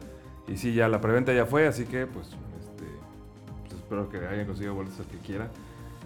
Y 0.48 0.57
sí, 0.57 0.74
ya 0.74 0.88
la 0.88 1.00
preventa 1.00 1.33
ya 1.33 1.46
fue, 1.46 1.66
así 1.66 1.85
que 1.85 2.07
pues 2.07 2.31
espero 3.92 4.09
que 4.09 4.26
hayan 4.26 4.46
conseguido 4.46 4.74
boletos 4.74 4.98
el 5.00 5.07
que 5.07 5.18
quiera. 5.18 5.48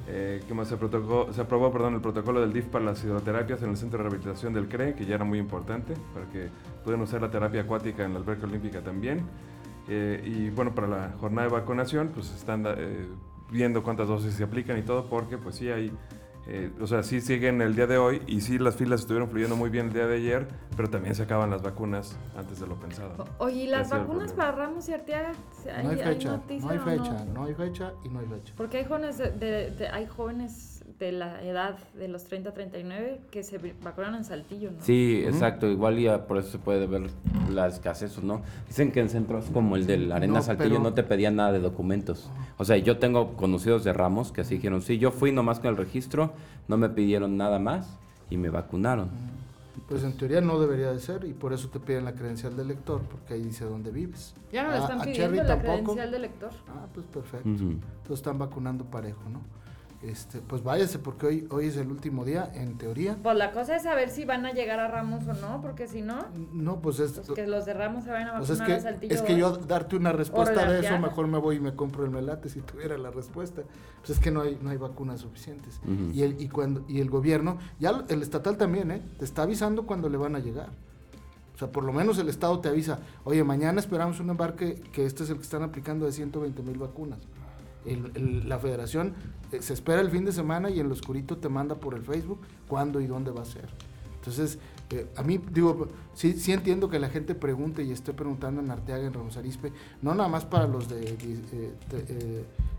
Eh, 0.08 0.42
¿Qué 0.46 0.54
más 0.54 0.68
se, 0.68 0.76
se 0.76 1.40
aprobó 1.40 1.72
perdón, 1.72 1.94
el 1.94 2.00
protocolo 2.00 2.40
del 2.40 2.52
DIF 2.52 2.66
para 2.66 2.84
las 2.84 3.02
hidroterapias 3.02 3.62
en 3.62 3.70
el 3.70 3.76
Centro 3.76 3.98
de 3.98 4.04
Rehabilitación 4.04 4.52
del 4.52 4.68
CRE, 4.68 4.94
que 4.94 5.06
ya 5.06 5.14
era 5.14 5.24
muy 5.24 5.38
importante, 5.38 5.94
para 6.12 6.26
que 6.26 6.48
pudieran 6.82 7.02
usar 7.02 7.22
la 7.22 7.30
terapia 7.30 7.62
acuática 7.62 8.04
en 8.04 8.12
la 8.14 8.20
alberca 8.20 8.46
olímpica 8.46 8.80
también. 8.82 9.22
Eh, 9.88 10.22
y 10.24 10.50
bueno, 10.50 10.74
para 10.74 10.88
la 10.88 11.14
jornada 11.20 11.48
de 11.48 11.54
vacunación, 11.54 12.10
pues 12.12 12.32
están 12.34 12.64
eh, 12.66 13.06
viendo 13.50 13.82
cuántas 13.82 14.08
dosis 14.08 14.34
se 14.34 14.44
aplican 14.44 14.78
y 14.78 14.82
todo, 14.82 15.08
porque 15.08 15.38
pues 15.38 15.56
sí 15.56 15.68
hay 15.70 15.92
eh, 16.48 16.70
o 16.80 16.86
sea, 16.86 17.02
sí 17.02 17.20
siguen 17.20 17.60
el 17.60 17.74
día 17.74 17.88
de 17.88 17.98
hoy 17.98 18.22
y 18.26 18.40
sí 18.40 18.58
las 18.58 18.76
filas 18.76 19.00
estuvieron 19.00 19.28
fluyendo 19.28 19.56
muy 19.56 19.68
bien 19.68 19.86
el 19.86 19.92
día 19.92 20.06
de 20.06 20.16
ayer, 20.16 20.46
pero 20.76 20.88
también 20.88 21.14
se 21.14 21.24
acaban 21.24 21.50
las 21.50 21.62
vacunas 21.62 22.16
antes 22.36 22.60
de 22.60 22.68
lo 22.68 22.76
pensado. 22.76 23.26
Oye, 23.38 23.64
¿y 23.64 23.66
las 23.66 23.90
vacunas 23.90 24.32
para 24.32 24.52
Ramos 24.52 24.88
y 24.88 24.92
Arteaga? 24.92 25.32
no 25.82 25.90
hay 25.90 25.96
fecha, 25.96 26.40
no 26.60 26.68
hay 26.70 26.78
fecha, 26.78 27.24
no? 27.24 27.44
hay 27.44 27.54
fecha 27.54 27.92
y 28.04 28.08
no 28.08 28.20
hay 28.20 28.26
fecha. 28.26 28.54
Porque 28.56 28.78
hay 28.78 28.84
jóvenes 28.84 29.18
de, 29.18 29.88
hay 29.92 30.06
jóvenes 30.06 30.75
de 30.98 31.12
la 31.12 31.42
edad 31.42 31.76
de 31.94 32.08
los 32.08 32.24
30 32.24 32.50
a 32.50 32.54
39 32.54 33.20
que 33.30 33.42
se 33.42 33.58
vacunaron 33.82 34.16
en 34.16 34.24
Saltillo, 34.24 34.70
¿no? 34.70 34.78
Sí, 34.80 35.22
exacto. 35.24 35.68
Igual 35.68 35.98
ya 35.98 36.26
por 36.26 36.38
eso 36.38 36.50
se 36.50 36.58
puede 36.58 36.86
ver 36.86 37.10
la 37.50 37.66
escasez, 37.66 38.22
¿no? 38.22 38.42
Dicen 38.66 38.92
que 38.92 39.00
en 39.00 39.10
centros 39.10 39.46
como 39.52 39.76
el 39.76 39.86
de 39.86 39.98
la 39.98 40.16
Arena 40.16 40.40
Saltillo 40.42 40.78
no 40.78 40.94
te 40.94 41.02
pedían 41.02 41.36
nada 41.36 41.52
de 41.52 41.60
documentos. 41.60 42.30
O 42.56 42.64
sea, 42.64 42.76
yo 42.78 42.98
tengo 42.98 43.36
conocidos 43.36 43.84
de 43.84 43.92
Ramos 43.92 44.32
que 44.32 44.40
así 44.40 44.56
dijeron, 44.56 44.80
sí, 44.80 44.98
yo 44.98 45.10
fui 45.10 45.32
nomás 45.32 45.60
con 45.60 45.70
el 45.70 45.76
registro, 45.76 46.32
no 46.68 46.76
me 46.76 46.88
pidieron 46.88 47.36
nada 47.36 47.58
más 47.58 47.98
y 48.30 48.36
me 48.36 48.48
vacunaron. 48.48 49.10
Pues 49.88 50.02
en 50.02 50.16
teoría 50.16 50.40
no 50.40 50.58
debería 50.58 50.90
de 50.90 50.98
ser 50.98 51.24
y 51.24 51.32
por 51.32 51.52
eso 51.52 51.68
te 51.68 51.78
piden 51.78 52.04
la 52.06 52.14
credencial 52.14 52.56
del 52.56 52.68
lector, 52.68 53.02
porque 53.02 53.34
ahí 53.34 53.42
dice 53.42 53.64
dónde 53.66 53.90
vives. 53.90 54.34
Ya 54.50 54.64
no 54.64 54.70
le 54.72 54.78
están 54.78 55.00
pidiendo 55.02 55.42
la 55.44 55.58
credencial 55.60 56.10
del 56.10 56.22
lector. 56.22 56.50
Ah, 56.68 56.86
pues 56.92 57.06
perfecto. 57.06 57.48
Entonces 57.48 58.10
están 58.10 58.38
vacunando 58.38 58.84
parejo, 58.84 59.28
¿no? 59.28 59.42
Este, 60.02 60.40
pues 60.40 60.62
váyase 60.62 60.98
porque 60.98 61.26
hoy, 61.26 61.48
hoy 61.50 61.66
es 61.66 61.76
el 61.76 61.90
último 61.90 62.24
día, 62.24 62.50
en 62.54 62.76
teoría. 62.76 63.16
Pues 63.22 63.36
la 63.36 63.52
cosa 63.52 63.76
es 63.76 63.82
saber 63.82 64.10
si 64.10 64.24
van 64.24 64.44
a 64.44 64.52
llegar 64.52 64.78
a 64.78 64.88
Ramos 64.88 65.26
o 65.26 65.34
no, 65.34 65.60
porque 65.62 65.86
si 65.86 66.02
no, 66.02 66.26
no 66.52 66.80
pues 66.80 67.00
es 67.00 67.12
pues 67.12 67.30
que 67.30 67.46
los 67.46 67.64
de 67.64 67.74
Ramos 67.74 68.04
se 68.04 68.10
vayan 68.10 68.28
a 68.28 68.32
vacunar 68.32 68.56
pues 68.56 68.84
es 68.84 68.98
que, 68.98 69.14
Es 69.14 69.22
que 69.22 69.36
yo 69.36 69.56
darte 69.56 69.96
una 69.96 70.12
respuesta 70.12 70.70
de 70.70 70.80
eso, 70.80 70.98
mejor 70.98 71.26
me 71.28 71.38
voy 71.38 71.56
y 71.56 71.60
me 71.60 71.74
compro 71.74 72.04
el 72.04 72.10
melate 72.10 72.48
si 72.48 72.60
tuviera 72.60 72.98
la 72.98 73.10
respuesta. 73.10 73.62
Pues 73.98 74.10
es 74.10 74.18
que 74.18 74.30
no 74.30 74.42
hay, 74.42 74.58
no 74.60 74.70
hay 74.70 74.76
vacunas 74.76 75.20
suficientes. 75.20 75.80
y, 76.12 76.22
el, 76.22 76.40
y, 76.40 76.48
cuando, 76.48 76.84
y 76.88 77.00
el 77.00 77.10
gobierno, 77.10 77.58
ya 77.78 78.04
el 78.08 78.22
estatal 78.22 78.56
también, 78.56 78.90
¿eh? 78.90 79.02
te 79.18 79.24
está 79.24 79.42
avisando 79.42 79.86
cuando 79.86 80.08
le 80.08 80.18
van 80.18 80.36
a 80.36 80.40
llegar. 80.40 80.68
O 81.54 81.58
sea, 81.58 81.72
por 81.72 81.84
lo 81.84 81.92
menos 81.92 82.18
el 82.18 82.28
Estado 82.28 82.60
te 82.60 82.68
avisa, 82.68 83.00
oye, 83.24 83.42
mañana 83.42 83.80
esperamos 83.80 84.20
un 84.20 84.28
embarque 84.28 84.74
que 84.92 85.06
este 85.06 85.22
es 85.22 85.30
el 85.30 85.36
que 85.36 85.42
están 85.42 85.62
aplicando 85.62 86.04
de 86.04 86.12
120 86.12 86.62
mil 86.62 86.76
vacunas 86.76 87.18
la 87.86 88.58
federación 88.58 89.14
eh, 89.52 89.62
se 89.62 89.72
espera 89.72 90.00
el 90.00 90.10
fin 90.10 90.24
de 90.24 90.32
semana 90.32 90.70
y 90.70 90.80
en 90.80 90.88
lo 90.88 90.94
oscurito 90.94 91.38
te 91.38 91.48
manda 91.48 91.76
por 91.76 91.94
el 91.94 92.02
Facebook 92.02 92.40
cuándo 92.68 93.00
y 93.00 93.06
dónde 93.06 93.30
va 93.30 93.42
a 93.42 93.46
ser. 93.46 93.68
Entonces, 94.16 94.58
eh, 94.90 95.06
a 95.16 95.22
mí, 95.22 95.40
digo, 95.52 95.88
sí, 96.14 96.32
sí 96.34 96.52
entiendo 96.52 96.88
que 96.88 96.98
la 96.98 97.08
gente 97.08 97.34
pregunte 97.34 97.84
y 97.84 97.92
esté 97.92 98.12
preguntando 98.12 98.60
en 98.60 98.70
Arteaga, 98.70 99.06
en 99.06 99.14
Ramos 99.14 99.36
Arispe, 99.36 99.72
no 100.02 100.14
nada 100.14 100.28
más 100.28 100.44
para 100.44 100.66
los 100.66 100.88
de 100.88 101.16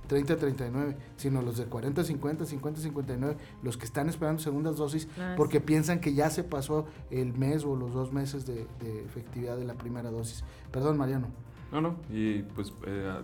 30 0.07 0.33
a 0.33 0.37
39, 0.37 0.95
sino 1.17 1.41
los 1.41 1.57
de 1.57 1.65
40 1.65 2.03
50, 2.03 2.45
50 2.45 2.81
59, 2.81 3.37
los 3.63 3.77
que 3.77 3.85
están 3.85 4.09
esperando 4.09 4.41
segundas 4.41 4.77
dosis 4.77 5.07
ah, 5.19 5.33
porque 5.37 5.61
piensan 5.61 5.99
que 5.99 6.13
ya 6.13 6.29
se 6.29 6.43
pasó 6.43 6.85
el 7.11 7.33
mes 7.33 7.63
o 7.65 7.75
los 7.75 7.93
dos 7.93 8.11
meses 8.11 8.45
de, 8.45 8.67
efectividad 9.05 9.57
de 9.57 9.65
la 9.65 9.75
primera 9.75 10.09
dosis. 10.09 10.43
Perdón, 10.71 10.97
Mariano. 10.97 11.27
No, 11.71 11.81
no, 11.81 11.95
y 12.09 12.43
pues 12.43 12.73
eh, 12.85 13.21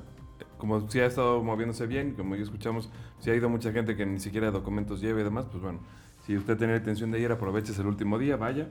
como 0.57 0.89
si 0.89 0.99
ha 0.99 1.05
estado 1.05 1.43
moviéndose 1.43 1.87
bien, 1.87 2.13
como 2.13 2.35
ya 2.35 2.43
escuchamos, 2.43 2.89
si 3.19 3.29
ha 3.29 3.35
ido 3.35 3.49
mucha 3.49 3.71
gente 3.71 3.95
que 3.95 4.05
ni 4.05 4.19
siquiera 4.19 4.51
documentos 4.51 5.01
lleve 5.01 5.21
y 5.21 5.23
demás, 5.23 5.45
pues 5.51 5.61
bueno, 5.61 5.79
si 6.25 6.37
usted 6.37 6.57
tiene 6.57 6.73
la 6.73 6.79
intención 6.79 7.11
de 7.11 7.19
ir, 7.19 7.31
aproveche 7.31 7.73
el 7.79 7.87
último 7.87 8.17
día, 8.17 8.37
vaya. 8.37 8.67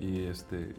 Y 0.00 0.24
este, 0.24 0.74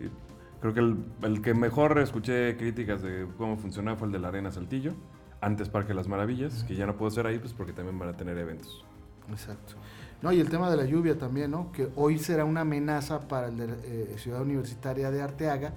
creo 0.60 0.74
que 0.74 0.80
el, 1.26 1.42
que 1.42 1.54
mejor 1.54 1.98
escuché 2.00 2.58
críticas 2.58 3.02
de 3.02 3.28
cómo 3.38 3.58
funcionaba 3.58 3.98
fue 3.98 4.08
el 4.08 4.14
de 4.14 4.20
la 4.20 4.28
Arena 4.30 4.52
Saltillo, 4.52 4.94
antes 5.42 5.70
Parque 5.70 5.94
Las 5.94 6.08
Maravillas, 6.08 6.64
que 6.66 6.76
ya 6.76 6.86
no 6.86 6.98
puedo 6.98 7.12
ser 7.12 7.26
ahí, 7.26 7.40
pues 7.40 7.54
porque 7.54 7.72
también 7.72 7.98
van 7.98 8.10
a 8.10 8.18
tener 8.18 8.38
eventos. 8.38 8.84
Exacto. 9.30 9.76
No, 10.22 10.34
y 10.34 10.40
el 10.42 10.50
tema 10.50 10.70
de 10.70 10.76
la 10.76 10.86
lluvia 10.86 11.18
también, 11.18 11.52
¿no? 11.52 11.72
Que 11.72 11.90
hoy 11.96 12.20
será 12.20 12.44
una 12.44 12.62
amenaza 12.62 13.28
para 13.28 13.48
el 13.48 13.58
de 13.58 13.66
eh, 13.86 14.16
Ciudad 14.18 14.42
Universitaria 14.42 15.12
de 15.12 15.22
Arteaga 15.22 15.72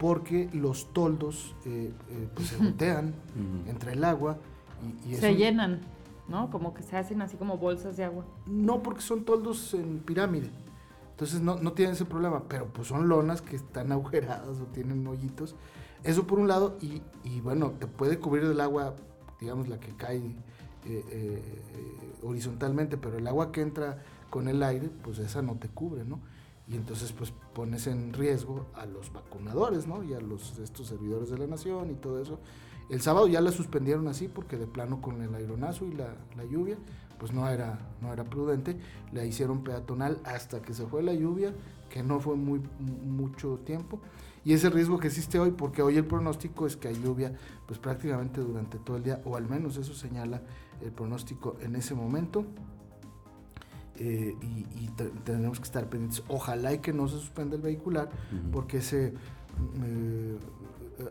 porque 0.00 0.48
los 0.54 0.94
toldos 0.94 1.54
eh, 1.66 1.92
eh, 2.10 2.28
pues 2.34 2.48
se 2.48 2.56
botean 2.56 3.12
entre 3.68 3.92
el 3.92 4.02
agua 4.02 4.38
y, 5.06 5.14
se 5.14 5.36
llenan, 5.36 5.82
¿no? 6.26 6.50
Como 6.50 6.72
que 6.72 6.82
se 6.82 6.96
hacen 6.96 7.20
así 7.20 7.36
como 7.36 7.58
bolsas 7.58 7.98
de 7.98 8.04
agua. 8.04 8.24
No, 8.46 8.82
porque 8.82 9.02
son 9.02 9.26
toldos 9.26 9.74
en 9.74 9.98
pirámide. 9.98 10.48
Entonces 11.10 11.42
no, 11.42 11.56
no 11.56 11.74
tienen 11.74 11.96
ese 11.96 12.06
problema, 12.06 12.44
pero 12.48 12.64
pues 12.68 12.88
son 12.88 13.10
lonas 13.10 13.42
que 13.42 13.56
están 13.56 13.92
agujeradas 13.92 14.58
o 14.58 14.64
tienen 14.72 15.06
hoyitos. 15.06 15.54
Eso 16.02 16.26
por 16.26 16.38
un 16.38 16.48
lado, 16.48 16.78
y, 16.80 17.02
y 17.22 17.42
bueno, 17.42 17.72
te 17.72 17.86
puede 17.86 18.18
cubrir 18.18 18.44
el 18.44 18.60
agua, 18.62 18.94
digamos, 19.38 19.68
la 19.68 19.78
que 19.78 19.94
cae 19.96 20.34
eh, 20.86 21.42
horizontalmente, 22.22 22.96
pero 22.96 23.18
el 23.18 23.26
agua 23.26 23.52
que 23.52 23.60
entra 23.60 24.02
con 24.30 24.48
el 24.48 24.62
aire, 24.62 24.88
pues 25.04 25.18
esa 25.18 25.42
no 25.42 25.56
te 25.56 25.68
cubre, 25.68 26.06
¿no? 26.06 26.20
Y 26.70 26.76
entonces 26.76 27.12
pues 27.12 27.32
pones 27.52 27.88
en 27.88 28.12
riesgo 28.12 28.66
a 28.74 28.86
los 28.86 29.12
vacunadores, 29.12 29.88
¿no? 29.88 30.04
Y 30.04 30.14
a 30.14 30.20
los 30.20 30.58
estos 30.58 30.86
servidores 30.86 31.30
de 31.30 31.38
la 31.38 31.48
nación 31.48 31.90
y 31.90 31.94
todo 31.94 32.22
eso. 32.22 32.38
El 32.88 33.00
sábado 33.00 33.26
ya 33.26 33.40
la 33.40 33.50
suspendieron 33.50 34.06
así 34.06 34.28
porque 34.28 34.56
de 34.56 34.66
plano 34.66 35.00
con 35.00 35.20
el 35.20 35.34
aeronazo 35.34 35.84
y 35.86 35.92
la, 35.92 36.14
lluvia, 36.44 36.76
pues 37.18 37.32
no 37.32 37.48
era, 37.48 37.78
no 38.00 38.12
era 38.12 38.24
prudente. 38.24 38.76
La 39.12 39.24
hicieron 39.24 39.64
peatonal 39.64 40.18
hasta 40.24 40.62
que 40.62 40.72
se 40.72 40.86
fue 40.86 41.02
la 41.02 41.12
lluvia, 41.12 41.52
que 41.88 42.04
no 42.04 42.20
fue 42.20 42.36
muy 42.36 42.60
mucho 42.78 43.58
tiempo. 43.64 44.00
Y 44.44 44.52
ese 44.52 44.70
riesgo 44.70 44.98
que 44.98 45.08
existe 45.08 45.38
hoy, 45.40 45.50
porque 45.50 45.82
hoy 45.82 45.96
el 45.96 46.04
pronóstico 46.04 46.66
es 46.66 46.76
que 46.76 46.88
hay 46.88 46.94
lluvia 46.94 47.32
pues 47.66 47.80
prácticamente 47.80 48.40
durante 48.40 48.78
todo 48.78 48.96
el 48.96 49.02
día, 49.02 49.20
o 49.24 49.36
al 49.36 49.48
menos 49.48 49.76
eso 49.76 49.92
señala 49.92 50.42
el 50.80 50.92
pronóstico 50.92 51.56
en 51.60 51.74
ese 51.76 51.94
momento. 51.94 52.44
Eh, 54.02 54.34
y, 54.40 54.88
tenemos 55.24 55.58
que 55.58 55.64
estar 55.64 55.86
pendientes. 55.86 56.22
Ojalá 56.28 56.72
y 56.72 56.78
que 56.78 56.92
no 56.92 57.06
se 57.06 57.18
suspenda 57.18 57.56
el 57.56 57.62
vehicular, 57.62 58.08
porque 58.50 58.78
ese 58.78 59.12
eh, 59.82 60.38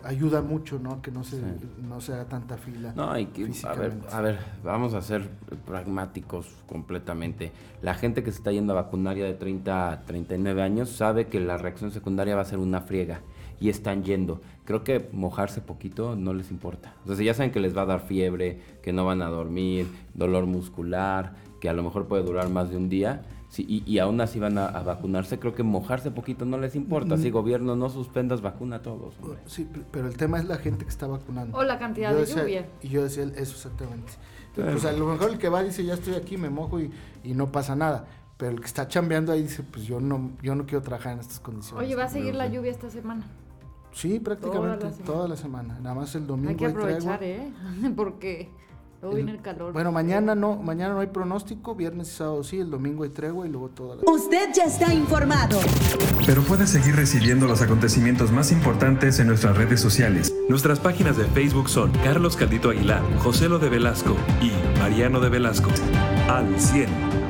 ayuda 0.03 0.41
mucho, 0.41 0.79
¿no? 0.79 1.01
Que 1.01 1.11
no 1.11 1.23
se, 1.23 1.39
no 1.87 2.01
se 2.01 2.13
haga 2.13 2.25
tanta 2.25 2.57
fila. 2.57 2.93
No, 2.95 3.11
hay 3.11 3.27
que, 3.27 3.47
a 3.63 3.73
ver, 3.73 3.93
a 4.11 4.21
ver, 4.21 4.39
vamos 4.63 4.95
a 4.95 5.01
ser 5.01 5.29
pragmáticos 5.65 6.47
completamente. 6.67 7.51
La 7.81 7.93
gente 7.93 8.23
que 8.23 8.31
se 8.31 8.37
está 8.37 8.51
yendo 8.51 8.73
a 8.73 8.81
vacunar 8.81 9.17
ya 9.17 9.25
de 9.25 9.35
30 9.35 9.91
a 9.91 10.05
39 10.05 10.61
años 10.61 10.89
sabe 10.89 11.27
que 11.27 11.39
la 11.39 11.57
reacción 11.57 11.91
secundaria 11.91 12.35
va 12.35 12.41
a 12.41 12.45
ser 12.45 12.59
una 12.59 12.81
friega 12.81 13.21
y 13.59 13.69
están 13.69 14.03
yendo. 14.03 14.41
Creo 14.65 14.83
que 14.83 15.09
mojarse 15.11 15.61
poquito 15.61 16.15
no 16.15 16.33
les 16.33 16.51
importa. 16.51 16.93
O 17.03 17.07
sea, 17.07 17.15
si 17.15 17.25
ya 17.25 17.33
saben 17.33 17.51
que 17.51 17.59
les 17.59 17.75
va 17.75 17.83
a 17.83 17.85
dar 17.85 18.01
fiebre, 18.01 18.59
que 18.81 18.93
no 18.93 19.05
van 19.05 19.21
a 19.21 19.27
dormir, 19.27 19.87
dolor 20.13 20.45
muscular, 20.45 21.35
que 21.59 21.69
a 21.69 21.73
lo 21.73 21.83
mejor 21.83 22.07
puede 22.07 22.23
durar 22.23 22.49
más 22.49 22.69
de 22.69 22.77
un 22.77 22.89
día, 22.89 23.23
Sí, 23.49 23.83
y, 23.83 23.97
aún 23.97 24.21
así 24.21 24.39
van 24.39 24.59
a, 24.59 24.69
vacunarse, 24.83 25.39
creo 25.39 25.55
que 25.55 25.63
mojarse 25.63 26.11
poquito 26.11 26.45
no 26.45 26.59
les 26.59 26.75
importa. 26.75 27.17
Si 27.17 27.31
gobierno 27.31 27.75
no 27.75 27.89
suspendas, 27.89 28.41
vacuna 28.41 28.75
a 28.75 28.81
todos. 28.83 29.15
Sí, 29.47 29.67
pero 29.91 30.07
el 30.07 30.15
tema 30.17 30.37
es 30.37 30.45
la 30.45 30.57
gente 30.57 30.85
que 30.85 30.91
está 30.91 31.07
vacunando. 31.07 31.57
O 31.57 31.63
la 31.63 31.79
cantidad 31.79 32.13
de 32.13 32.27
lluvia. 32.27 32.69
Y 32.83 32.89
yo 32.89 33.01
decía 33.01 33.23
eso 33.23 33.53
exactamente. 33.55 34.13
Pues 34.53 34.85
a 34.85 34.91
lo 34.91 35.07
mejor 35.07 35.31
el 35.31 35.39
que 35.39 35.49
va 35.49 35.63
dice, 35.63 35.83
ya 35.83 35.95
estoy 35.95 36.13
aquí, 36.13 36.37
me 36.37 36.51
mojo 36.51 36.79
y, 36.79 36.91
y, 37.23 37.33
no 37.33 37.51
pasa 37.51 37.75
nada. 37.75 38.05
Pero 38.37 38.51
el 38.51 38.59
que 38.59 38.67
está 38.67 38.87
chambeando 38.87 39.31
ahí 39.31 39.41
dice, 39.41 39.63
pues 39.63 39.85
yo 39.85 39.99
no, 39.99 40.31
yo 40.43 40.53
no 40.53 40.65
quiero 40.65 40.83
trabajar 40.83 41.13
en 41.13 41.19
estas 41.19 41.39
condiciones. 41.39 41.83
Oye, 41.83 41.95
¿va 41.95 42.03
a 42.03 42.09
seguir 42.09 42.35
la 42.35 42.47
lluvia 42.47 42.69
esta 42.69 42.89
semana? 42.91 43.25
Sí, 43.93 44.19
prácticamente 44.19 44.85
toda 45.03 45.27
la 45.27 45.35
semana. 45.35 45.79
Nada 45.81 45.95
más 45.95 46.13
el 46.13 46.27
domingo. 46.27 46.51
Hay 46.51 46.55
que 46.55 46.67
aprovechar, 46.67 47.23
¿eh? 47.23 47.51
Porque 47.95 48.49
el 49.01 49.41
calor. 49.41 49.73
Bueno, 49.73 49.91
mañana 49.91 50.35
no, 50.35 50.57
mañana 50.57 50.93
no 50.93 50.99
hay 50.99 51.07
pronóstico, 51.07 51.75
viernes 51.75 52.09
y 52.09 52.11
sábado 52.17 52.43
sí, 52.43 52.59
el 52.59 52.69
domingo 52.69 53.03
hay 53.03 53.09
tregua 53.09 53.45
y 53.47 53.49
luego 53.49 53.69
toda 53.69 53.95
la... 53.95 54.01
Usted 54.11 54.49
ya 54.53 54.63
está 54.63 54.93
informado. 54.93 55.59
Pero 56.25 56.41
puede 56.43 56.67
seguir 56.67 56.95
recibiendo 56.95 57.47
los 57.47 57.61
acontecimientos 57.61 58.31
más 58.31 58.51
importantes 58.51 59.19
en 59.19 59.27
nuestras 59.27 59.57
redes 59.57 59.79
sociales. 59.79 60.33
Nuestras 60.49 60.79
páginas 60.79 61.17
de 61.17 61.25
Facebook 61.25 61.69
son 61.69 61.91
Carlos 62.03 62.35
Caldito 62.35 62.69
Aguilar, 62.69 63.01
José 63.19 63.49
Lo 63.49 63.59
de 63.59 63.69
Velasco 63.69 64.15
y 64.41 64.51
Mariano 64.79 65.19
de 65.19 65.29
Velasco. 65.29 65.69
Al 66.27 66.59
100. 66.59 67.28